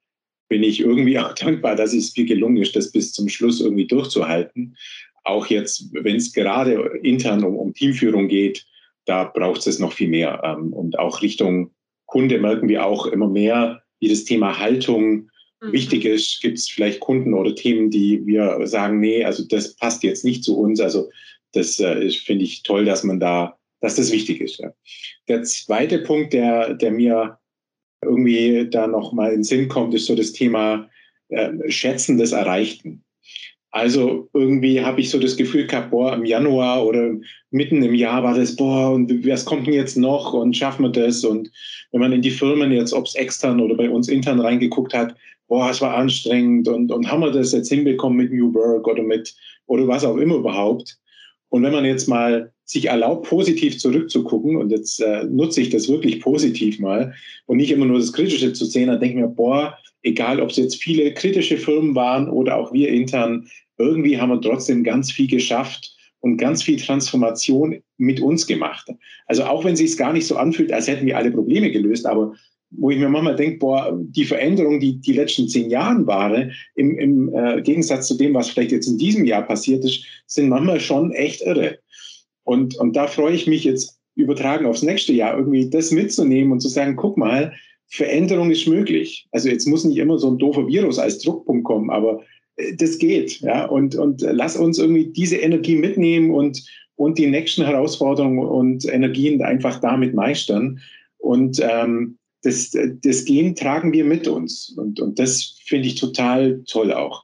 [0.47, 3.87] bin ich irgendwie auch dankbar, dass es mir gelungen ist, das bis zum Schluss irgendwie
[3.87, 4.77] durchzuhalten.
[5.25, 8.65] Auch jetzt, wenn es gerade intern um, um Teamführung geht,
[9.05, 10.41] da braucht es noch viel mehr.
[10.43, 11.71] Ähm, und auch Richtung
[12.05, 15.29] Kunde merken wir auch immer mehr, wie das Thema Haltung.
[15.71, 20.03] Wichtig ist, gibt es vielleicht Kunden oder Themen, die wir sagen, nee, also das passt
[20.03, 20.79] jetzt nicht zu uns.
[20.79, 21.09] Also
[21.53, 24.59] das äh, finde ich toll, dass man da, dass das wichtig ist.
[24.59, 24.73] Ja.
[25.27, 27.37] Der zweite Punkt, der, der mir
[28.03, 30.89] irgendwie da nochmal in den Sinn kommt, ist so das Thema
[31.29, 33.03] äh, Schätzen des Erreichten.
[33.73, 37.15] Also irgendwie habe ich so das Gefühl gehabt, boah, im Januar oder
[37.49, 40.91] mitten im Jahr war das, boah, und was kommt denn jetzt noch und schaffen wir
[40.91, 41.23] das?
[41.23, 41.49] Und
[41.91, 45.15] wenn man in die Firmen jetzt, ob es extern oder bei uns intern reingeguckt hat,
[45.47, 49.01] boah, es war anstrengend und, und haben wir das jetzt hinbekommen mit New Work oder
[49.01, 49.33] mit,
[49.65, 50.99] oder was auch immer überhaupt.
[51.49, 55.89] Und wenn man jetzt mal sich erlaubt, positiv zurückzugucken, und jetzt äh, nutze ich das
[55.89, 57.15] wirklich positiv mal
[57.47, 60.51] und nicht immer nur das Kritische zu sehen, dann denke ich mir, boah, egal ob
[60.51, 65.11] es jetzt viele kritische Firmen waren oder auch wir intern, irgendwie haben wir trotzdem ganz
[65.11, 68.89] viel geschafft und ganz viel Transformation mit uns gemacht.
[69.25, 72.05] Also auch wenn es sich gar nicht so anfühlt, als hätten wir alle Probleme gelöst,
[72.05, 72.33] aber
[72.75, 76.33] wo ich mir manchmal denke, boah, die Veränderung, die die letzten zehn Jahre war,
[76.75, 80.49] im, im äh, Gegensatz zu dem, was vielleicht jetzt in diesem Jahr passiert ist, sind
[80.49, 81.79] manchmal schon echt irre.
[82.43, 86.61] Und, und da freue ich mich jetzt übertragen aufs nächste Jahr, irgendwie das mitzunehmen und
[86.61, 87.53] zu sagen, guck mal,
[87.87, 89.27] Veränderung ist möglich.
[89.31, 92.23] Also jetzt muss nicht immer so ein doofer Virus als Druckpunkt kommen, aber
[92.75, 93.39] das geht.
[93.41, 93.65] Ja?
[93.65, 96.63] Und, und lass uns irgendwie diese Energie mitnehmen und,
[96.95, 100.79] und die nächsten Herausforderungen und Energien einfach damit meistern.
[101.17, 104.75] Und ähm, das, das Gen tragen wir mit uns.
[104.77, 107.23] Und, und das finde ich total toll auch.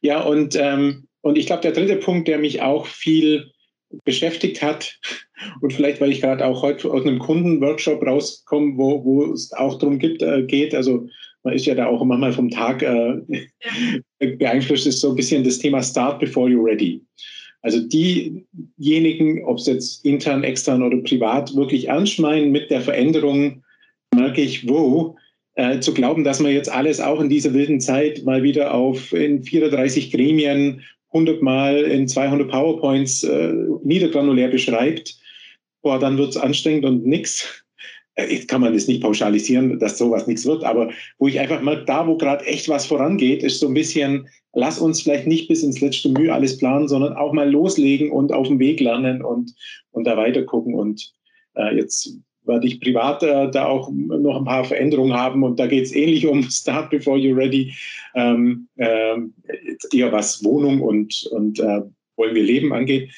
[0.00, 3.52] Ja, und, ähm, und ich glaube, der dritte Punkt, der mich auch viel
[4.04, 4.98] beschäftigt hat.
[5.60, 10.00] Und vielleicht, weil ich gerade auch heute aus einem Kundenworkshop rauskomme, wo, es auch darum
[10.00, 11.08] äh, geht, also
[11.44, 13.16] man ist ja da auch manchmal vom Tag äh,
[14.36, 17.00] beeinflusst, ist so ein bisschen das Thema Start before you're ready.
[17.62, 23.62] Also diejenigen, ob es jetzt intern, extern oder privat, wirklich ernst meinen mit der Veränderung,
[24.14, 25.16] merke ich, wo,
[25.54, 29.12] äh, zu glauben, dass man jetzt alles auch in dieser wilden Zeit mal wieder auf
[29.12, 33.52] in 34 Gremien 100 Mal in 200 PowerPoints äh,
[33.84, 35.16] niedergranulär beschreibt,
[35.82, 37.61] boah, dann wird es anstrengend und nix.
[38.14, 41.62] Äh, jetzt kann man das nicht pauschalisieren, dass sowas nichts wird, aber wo ich einfach
[41.62, 45.48] mal da, wo gerade echt was vorangeht, ist so ein bisschen, lass uns vielleicht nicht
[45.48, 49.22] bis ins letzte Mühe alles planen, sondern auch mal loslegen und auf dem Weg lernen
[49.22, 49.54] und,
[49.92, 50.74] und da weiter gucken.
[50.74, 51.12] Und
[51.54, 55.66] äh, jetzt werde ich privat äh, da auch noch ein paar Veränderungen haben und da
[55.66, 57.72] geht es ähnlich um Start Before You're Ready,
[58.14, 59.16] ähm, äh,
[59.92, 61.82] eher was Wohnung und, und äh,
[62.16, 63.10] wollen wir leben angeht.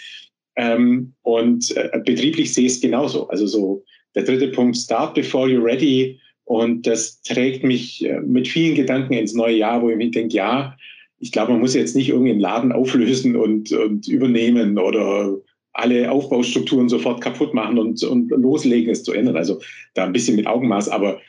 [0.56, 3.26] Ähm, und äh, betrieblich sehe ich es genauso.
[3.28, 3.82] Also so
[4.14, 9.14] der dritte Punkt, Start Before You're Ready und das trägt mich äh, mit vielen Gedanken
[9.14, 10.76] ins neue Jahr, wo ich mir denke, ja,
[11.18, 15.38] ich glaube, man muss jetzt nicht irgendwie einen Laden auflösen und, und übernehmen oder
[15.72, 19.36] alle Aufbaustrukturen sofort kaputt machen und, und loslegen, es zu ändern.
[19.36, 19.60] Also
[19.94, 21.20] da ein bisschen mit Augenmaß, aber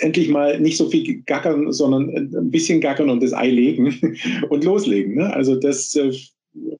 [0.00, 4.64] endlich mal nicht so viel gackern, sondern ein bisschen gackern und das Ei legen und
[4.64, 5.14] loslegen.
[5.16, 5.32] Ne?
[5.32, 6.12] Also das äh,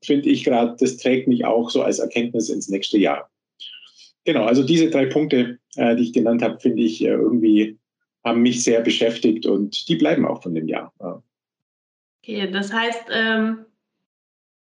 [0.03, 3.31] finde ich gerade, das trägt mich auch so als Erkenntnis ins nächste Jahr.
[4.27, 7.79] Genau, also diese drei Punkte, äh, die ich genannt habe, finde ich äh, irgendwie
[8.25, 10.93] haben mich sehr beschäftigt und die bleiben auch von dem Jahr.
[11.01, 11.23] Ja.
[12.23, 13.65] Okay, das heißt, ähm,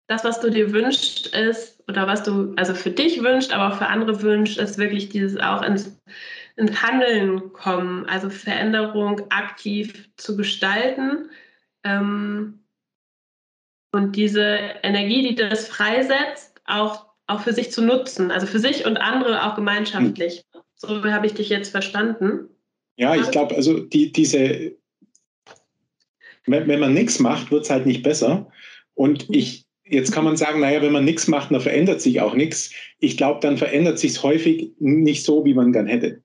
[0.08, 3.78] das, was du dir wünschst, ist, oder was du also für dich wünscht, aber auch
[3.78, 5.96] für andere wünscht, ist wirklich dieses auch ins,
[6.56, 11.30] ins Handeln kommen, also Veränderung aktiv zu gestalten.
[11.84, 12.64] Ähm,
[13.92, 14.42] und diese
[14.82, 19.44] Energie, die das freisetzt, auch, auch für sich zu nutzen, also für sich und andere
[19.44, 20.46] auch gemeinschaftlich.
[20.54, 20.62] Hm.
[20.76, 22.50] So habe ich dich jetzt verstanden.
[22.98, 24.74] Ja, ich glaube, also die, diese,
[26.46, 28.52] wenn, wenn man nichts macht, wird es halt nicht besser.
[28.94, 32.36] Und ich, Jetzt kann man sagen, naja, wenn man nichts macht, dann verändert sich auch
[32.36, 32.72] nichts.
[33.00, 36.22] Ich glaube, dann verändert sich es häufig nicht so, wie man gern hätte.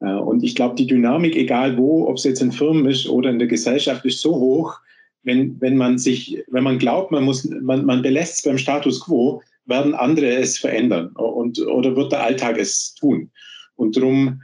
[0.00, 3.30] Äh, und ich glaube, die Dynamik, egal wo, ob es jetzt in Firmen ist oder
[3.30, 4.76] in der Gesellschaft, ist so hoch,
[5.22, 9.00] wenn, wenn man sich, wenn man glaubt, man muss, man, man belässt es beim Status
[9.00, 13.30] quo, werden andere es verändern und, oder wird der Alltag es tun.
[13.74, 14.40] Und darum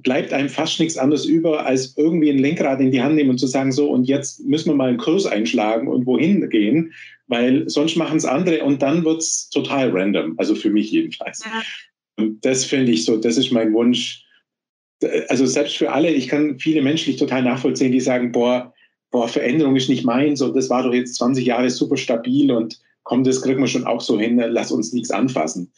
[0.00, 3.38] bleibt einem fast nichts anderes über, als irgendwie ein Lenkrad in die Hand nehmen und
[3.38, 6.92] zu sagen, so, und jetzt müssen wir mal einen Kurs einschlagen und wohin gehen,
[7.26, 11.44] weil sonst machen es andere und dann wird es total random, also für mich jedenfalls.
[11.44, 11.62] Ja.
[12.16, 14.24] Und das finde ich so, das ist mein Wunsch.
[15.28, 18.72] Also selbst für alle, ich kann viele menschlich total nachvollziehen, die sagen, boah,
[19.10, 22.80] boah, Veränderung ist nicht meins und das war doch jetzt 20 Jahre super stabil und
[23.12, 25.70] komm, das kriegen wir schon auch so hin, lass uns nichts anfassen.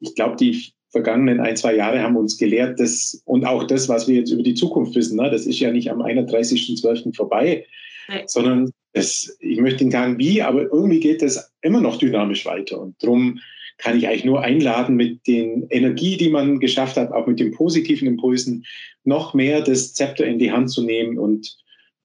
[0.00, 4.06] Ich glaube, die vergangenen ein, zwei Jahre haben uns gelehrt, dass, und auch das, was
[4.06, 7.16] wir jetzt über die Zukunft wissen, ne, das ist ja nicht am 31.12.
[7.16, 7.64] vorbei,
[8.10, 8.24] nee.
[8.26, 12.78] sondern das, ich möchte nicht sagen wie, aber irgendwie geht das immer noch dynamisch weiter.
[12.78, 13.40] Und darum
[13.78, 17.52] kann ich eigentlich nur einladen, mit den Energie, die man geschafft hat, auch mit den
[17.52, 18.66] positiven Impulsen,
[19.02, 21.56] noch mehr das Zepter in die Hand zu nehmen und,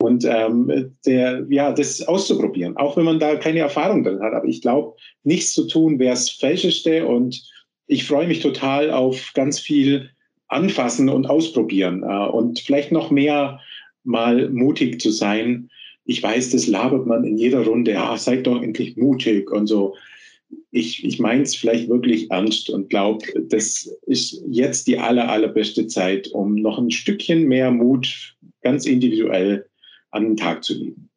[0.01, 4.33] und ähm, der, ja, das auszuprobieren, auch wenn man da keine Erfahrung drin hat.
[4.33, 7.41] Aber ich glaube, nichts zu tun wäre das Falscheste und
[7.87, 10.09] ich freue mich total auf ganz viel
[10.47, 13.59] anfassen und ausprobieren äh, und vielleicht noch mehr
[14.03, 15.69] mal mutig zu sein.
[16.05, 17.91] Ich weiß, das labert man in jeder Runde.
[17.91, 19.95] Ja, seid doch endlich mutig und so.
[20.71, 25.87] Ich, ich meine es vielleicht wirklich ernst und glaube, das ist jetzt die aller, allerbeste
[25.87, 29.65] Zeit, um noch ein Stückchen mehr Mut ganz individuell
[30.11, 31.09] an den Tag zu legen.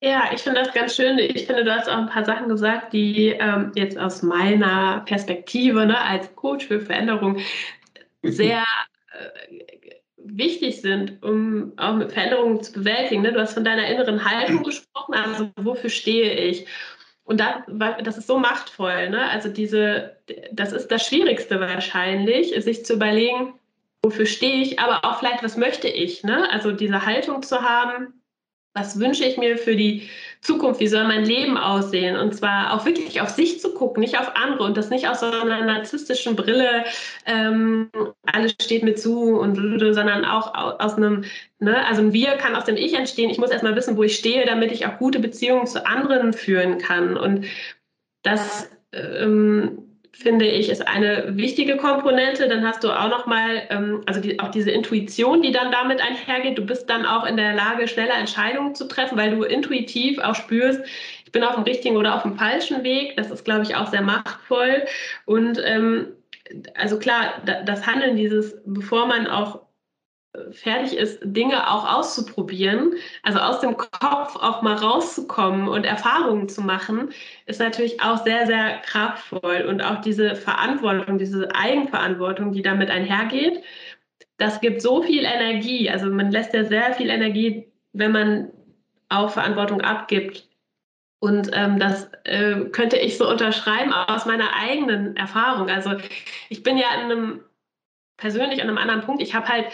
[0.00, 1.18] Ja, ich finde das ganz schön.
[1.18, 5.86] Ich finde, du hast auch ein paar Sachen gesagt, die ähm, jetzt aus meiner Perspektive
[5.86, 7.38] ne, als Coach für Veränderung
[8.22, 8.62] sehr
[9.12, 13.22] äh, wichtig sind, um auch mit Veränderungen zu bewältigen.
[13.22, 13.32] Ne?
[13.32, 16.66] Du hast von deiner inneren Haltung gesprochen, also wofür stehe ich?
[17.24, 17.56] Und das,
[18.02, 19.10] das ist so machtvoll.
[19.10, 19.28] Ne?
[19.30, 20.16] Also diese,
[20.52, 23.54] das ist das Schwierigste wahrscheinlich, sich zu überlegen,
[24.02, 26.22] wofür stehe ich, aber auch vielleicht, was möchte ich?
[26.22, 26.48] Ne?
[26.50, 28.17] Also diese Haltung zu haben,
[28.74, 30.08] was wünsche ich mir für die
[30.40, 32.16] Zukunft, wie soll mein Leben aussehen?
[32.16, 35.20] Und zwar auch wirklich auf sich zu gucken, nicht auf andere und das nicht aus
[35.20, 36.84] so einer narzisstischen Brille,
[37.26, 37.90] ähm,
[38.24, 41.24] alles steht mir zu und sondern auch aus einem,
[41.58, 43.30] ne, also ein Wir kann aus dem Ich entstehen.
[43.30, 46.78] Ich muss erstmal wissen, wo ich stehe, damit ich auch gute Beziehungen zu anderen führen
[46.78, 47.16] kann.
[47.16, 47.46] Und
[48.22, 49.87] das ähm,
[50.18, 52.48] finde ich, ist eine wichtige Komponente.
[52.48, 56.00] Dann hast du auch noch mal, ähm, also die, auch diese Intuition, die dann damit
[56.00, 56.58] einhergeht.
[56.58, 60.34] Du bist dann auch in der Lage, schneller Entscheidungen zu treffen, weil du intuitiv auch
[60.34, 60.80] spürst,
[61.24, 63.16] ich bin auf dem richtigen oder auf dem falschen Weg.
[63.16, 64.84] Das ist, glaube ich, auch sehr machtvoll.
[65.24, 66.08] Und ähm,
[66.74, 69.67] also klar, das Handeln dieses, bevor man auch
[70.50, 76.60] fertig ist, Dinge auch auszuprobieren, also aus dem Kopf auch mal rauszukommen und Erfahrungen zu
[76.62, 77.10] machen,
[77.46, 79.66] ist natürlich auch sehr, sehr kraftvoll.
[79.68, 83.62] Und auch diese Verantwortung, diese Eigenverantwortung, die damit einhergeht,
[84.36, 85.90] das gibt so viel Energie.
[85.90, 88.50] Also man lässt ja sehr viel Energie, wenn man
[89.08, 90.46] auch Verantwortung abgibt.
[91.20, 95.68] Und ähm, das äh, könnte ich so unterschreiben aus meiner eigenen Erfahrung.
[95.68, 95.96] Also
[96.48, 97.40] ich bin ja an einem
[98.16, 99.22] persönlich an einem anderen Punkt.
[99.22, 99.66] Ich habe halt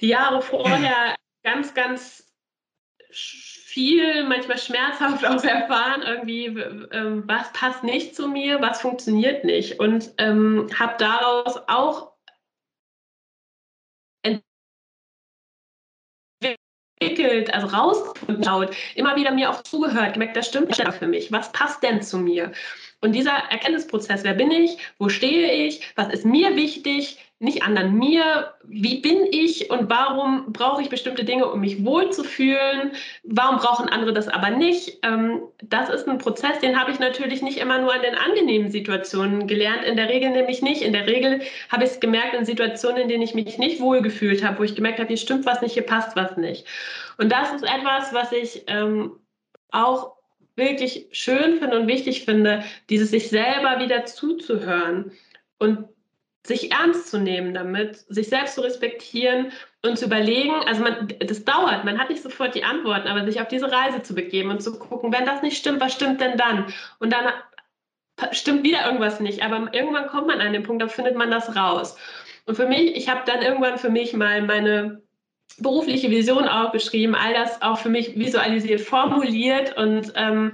[0.00, 2.32] die Jahre vorher ganz, ganz
[3.10, 9.80] viel, manchmal schmerzhaft auch erfahren, irgendwie, ähm, was passt nicht zu mir, was funktioniert nicht.
[9.80, 12.12] Und ähm, habe daraus auch
[17.00, 21.30] entwickelt, also rausgefunden, immer wieder mir auch zugehört, gemerkt, das stimmt nicht für mich.
[21.30, 22.52] Was passt denn zu mir?
[23.00, 27.98] Und dieser Erkenntnisprozess, wer bin ich, wo stehe ich, was ist mir wichtig, nicht anderen
[27.98, 32.92] mir, wie bin ich und warum brauche ich bestimmte Dinge, um mich wohlzufühlen,
[33.24, 35.00] warum brauchen andere das aber nicht.
[35.02, 38.70] Ähm, das ist ein Prozess, den habe ich natürlich nicht immer nur an den angenehmen
[38.70, 40.80] Situationen gelernt, in der Regel nämlich nicht.
[40.80, 44.42] In der Regel habe ich es gemerkt in Situationen, in denen ich mich nicht wohlgefühlt
[44.42, 46.64] habe, wo ich gemerkt habe, hier stimmt was nicht, hier passt was nicht.
[47.18, 49.12] Und das ist etwas, was ich ähm,
[49.70, 50.16] auch
[50.54, 55.12] wirklich schön finde und wichtig finde, dieses sich selber wieder zuzuhören
[55.58, 55.86] und
[56.46, 61.44] sich ernst zu nehmen damit, sich selbst zu respektieren und zu überlegen, also man, das
[61.44, 64.62] dauert, man hat nicht sofort die Antworten, aber sich auf diese Reise zu begeben und
[64.62, 66.72] zu gucken, wenn das nicht stimmt, was stimmt denn dann?
[66.98, 67.32] Und dann
[68.32, 71.56] stimmt wieder irgendwas nicht, aber irgendwann kommt man an den Punkt, da findet man das
[71.56, 71.96] raus.
[72.46, 75.02] Und für mich, ich habe dann irgendwann für mich mal meine
[75.58, 80.52] berufliche Vision aufgeschrieben, all das auch für mich visualisiert, formuliert und ähm,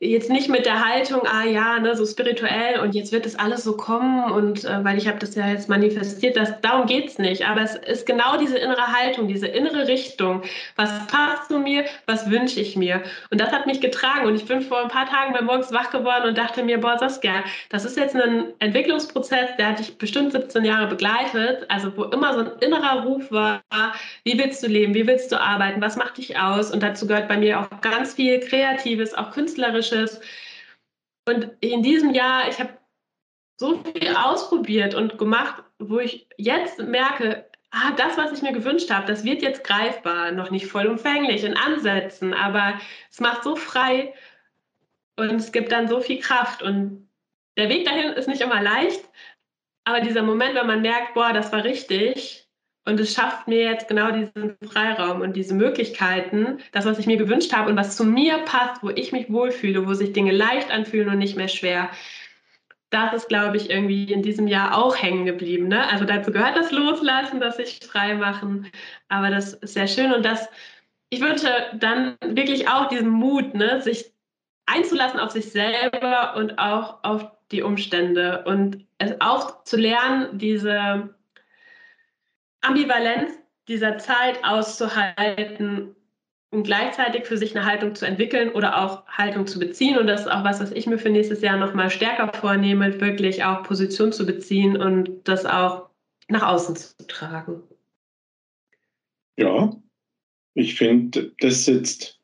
[0.00, 3.64] jetzt nicht mit der Haltung, ah ja, ne, so spirituell und jetzt wird das alles
[3.64, 7.48] so kommen und äh, weil ich habe das ja jetzt manifestiert, das, darum geht's nicht.
[7.48, 10.42] Aber es ist genau diese innere Haltung, diese innere Richtung.
[10.76, 13.02] Was passt zu mir, was wünsche ich mir?
[13.30, 15.90] Und das hat mich getragen und ich bin vor ein paar Tagen bei morgens wach
[15.90, 20.30] geworden und dachte mir, boah, Saskia, das ist jetzt ein Entwicklungsprozess, der hat dich bestimmt
[20.30, 23.62] 17 Jahre begleitet, also wo immer so ein innerer Ruf war,
[24.22, 26.70] wie willst du leben, wie willst du arbeiten, was macht dich aus?
[26.70, 30.20] Und dazu gehört bei mir auch ganz viel Kreatives, auch Künstlerisches Frisches.
[31.26, 32.78] Und in diesem Jahr, ich habe
[33.58, 38.90] so viel ausprobiert und gemacht, wo ich jetzt merke, ah, das, was ich mir gewünscht
[38.90, 42.80] habe, das wird jetzt greifbar, noch nicht vollumfänglich in Ansätzen, aber
[43.10, 44.14] es macht so frei
[45.16, 46.62] und es gibt dann so viel Kraft.
[46.62, 47.10] Und
[47.56, 49.04] der Weg dahin ist nicht immer leicht,
[49.84, 52.47] aber dieser Moment, wenn man merkt, boah, das war richtig,
[52.88, 57.18] und es schafft mir jetzt genau diesen Freiraum und diese Möglichkeiten, das, was ich mir
[57.18, 60.70] gewünscht habe und was zu mir passt, wo ich mich wohlfühle, wo sich Dinge leicht
[60.70, 61.90] anfühlen und nicht mehr schwer.
[62.88, 65.68] Das ist, glaube ich, irgendwie in diesem Jahr auch hängen geblieben.
[65.68, 65.86] Ne?
[65.92, 68.70] Also dazu gehört das Loslassen, das sich frei machen.
[69.10, 70.48] Aber das ist sehr schön und das,
[71.10, 73.82] ich wünsche dann wirklich auch diesen Mut, ne?
[73.82, 74.10] sich
[74.64, 81.14] einzulassen auf sich selber und auch auf die Umstände und es auch zu lernen, diese
[82.60, 83.32] Ambivalenz
[83.68, 85.94] dieser Zeit auszuhalten
[86.50, 89.98] und gleichzeitig für sich eine Haltung zu entwickeln oder auch Haltung zu beziehen.
[89.98, 93.44] Und das ist auch was, was ich mir für nächstes Jahr nochmal stärker vornehme, wirklich
[93.44, 95.90] auch Position zu beziehen und das auch
[96.28, 97.62] nach außen zu tragen.
[99.36, 99.70] Ja,
[100.54, 102.18] ich finde, das sitzt.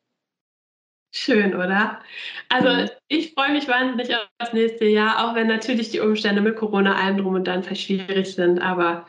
[1.17, 2.01] Schön, oder?
[2.49, 2.89] Also mhm.
[3.07, 6.95] ich freue mich wahnsinnig auf das nächste Jahr, auch wenn natürlich die Umstände mit Corona
[6.95, 8.59] allem drum und dann schwierig sind.
[8.59, 9.07] Aber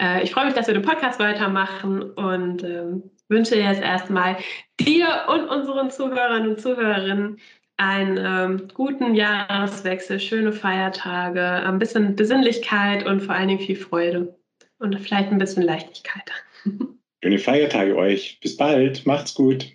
[0.00, 4.36] äh, ich freue mich, dass wir den Podcast weitermachen und ähm, wünsche jetzt erstmal
[4.80, 7.38] dir und unseren Zuhörern und Zuhörerinnen
[7.76, 14.36] einen ähm, guten Jahreswechsel, schöne Feiertage, ein bisschen Besinnlichkeit und vor allen Dingen viel Freude
[14.78, 16.30] und vielleicht ein bisschen Leichtigkeit.
[17.22, 18.38] Schöne Feiertage euch.
[18.40, 19.06] Bis bald.
[19.06, 19.66] Macht's gut.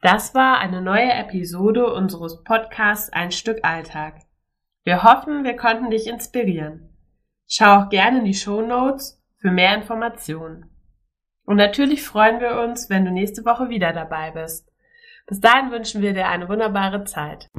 [0.00, 4.20] Das war eine neue Episode unseres Podcasts Ein Stück Alltag.
[4.84, 6.91] Wir hoffen, wir konnten dich inspirieren.
[7.54, 10.70] Schau auch gerne in die Show Notes für mehr Informationen.
[11.44, 14.72] Und natürlich freuen wir uns, wenn du nächste Woche wieder dabei bist.
[15.26, 17.50] Bis dahin wünschen wir dir eine wunderbare Zeit.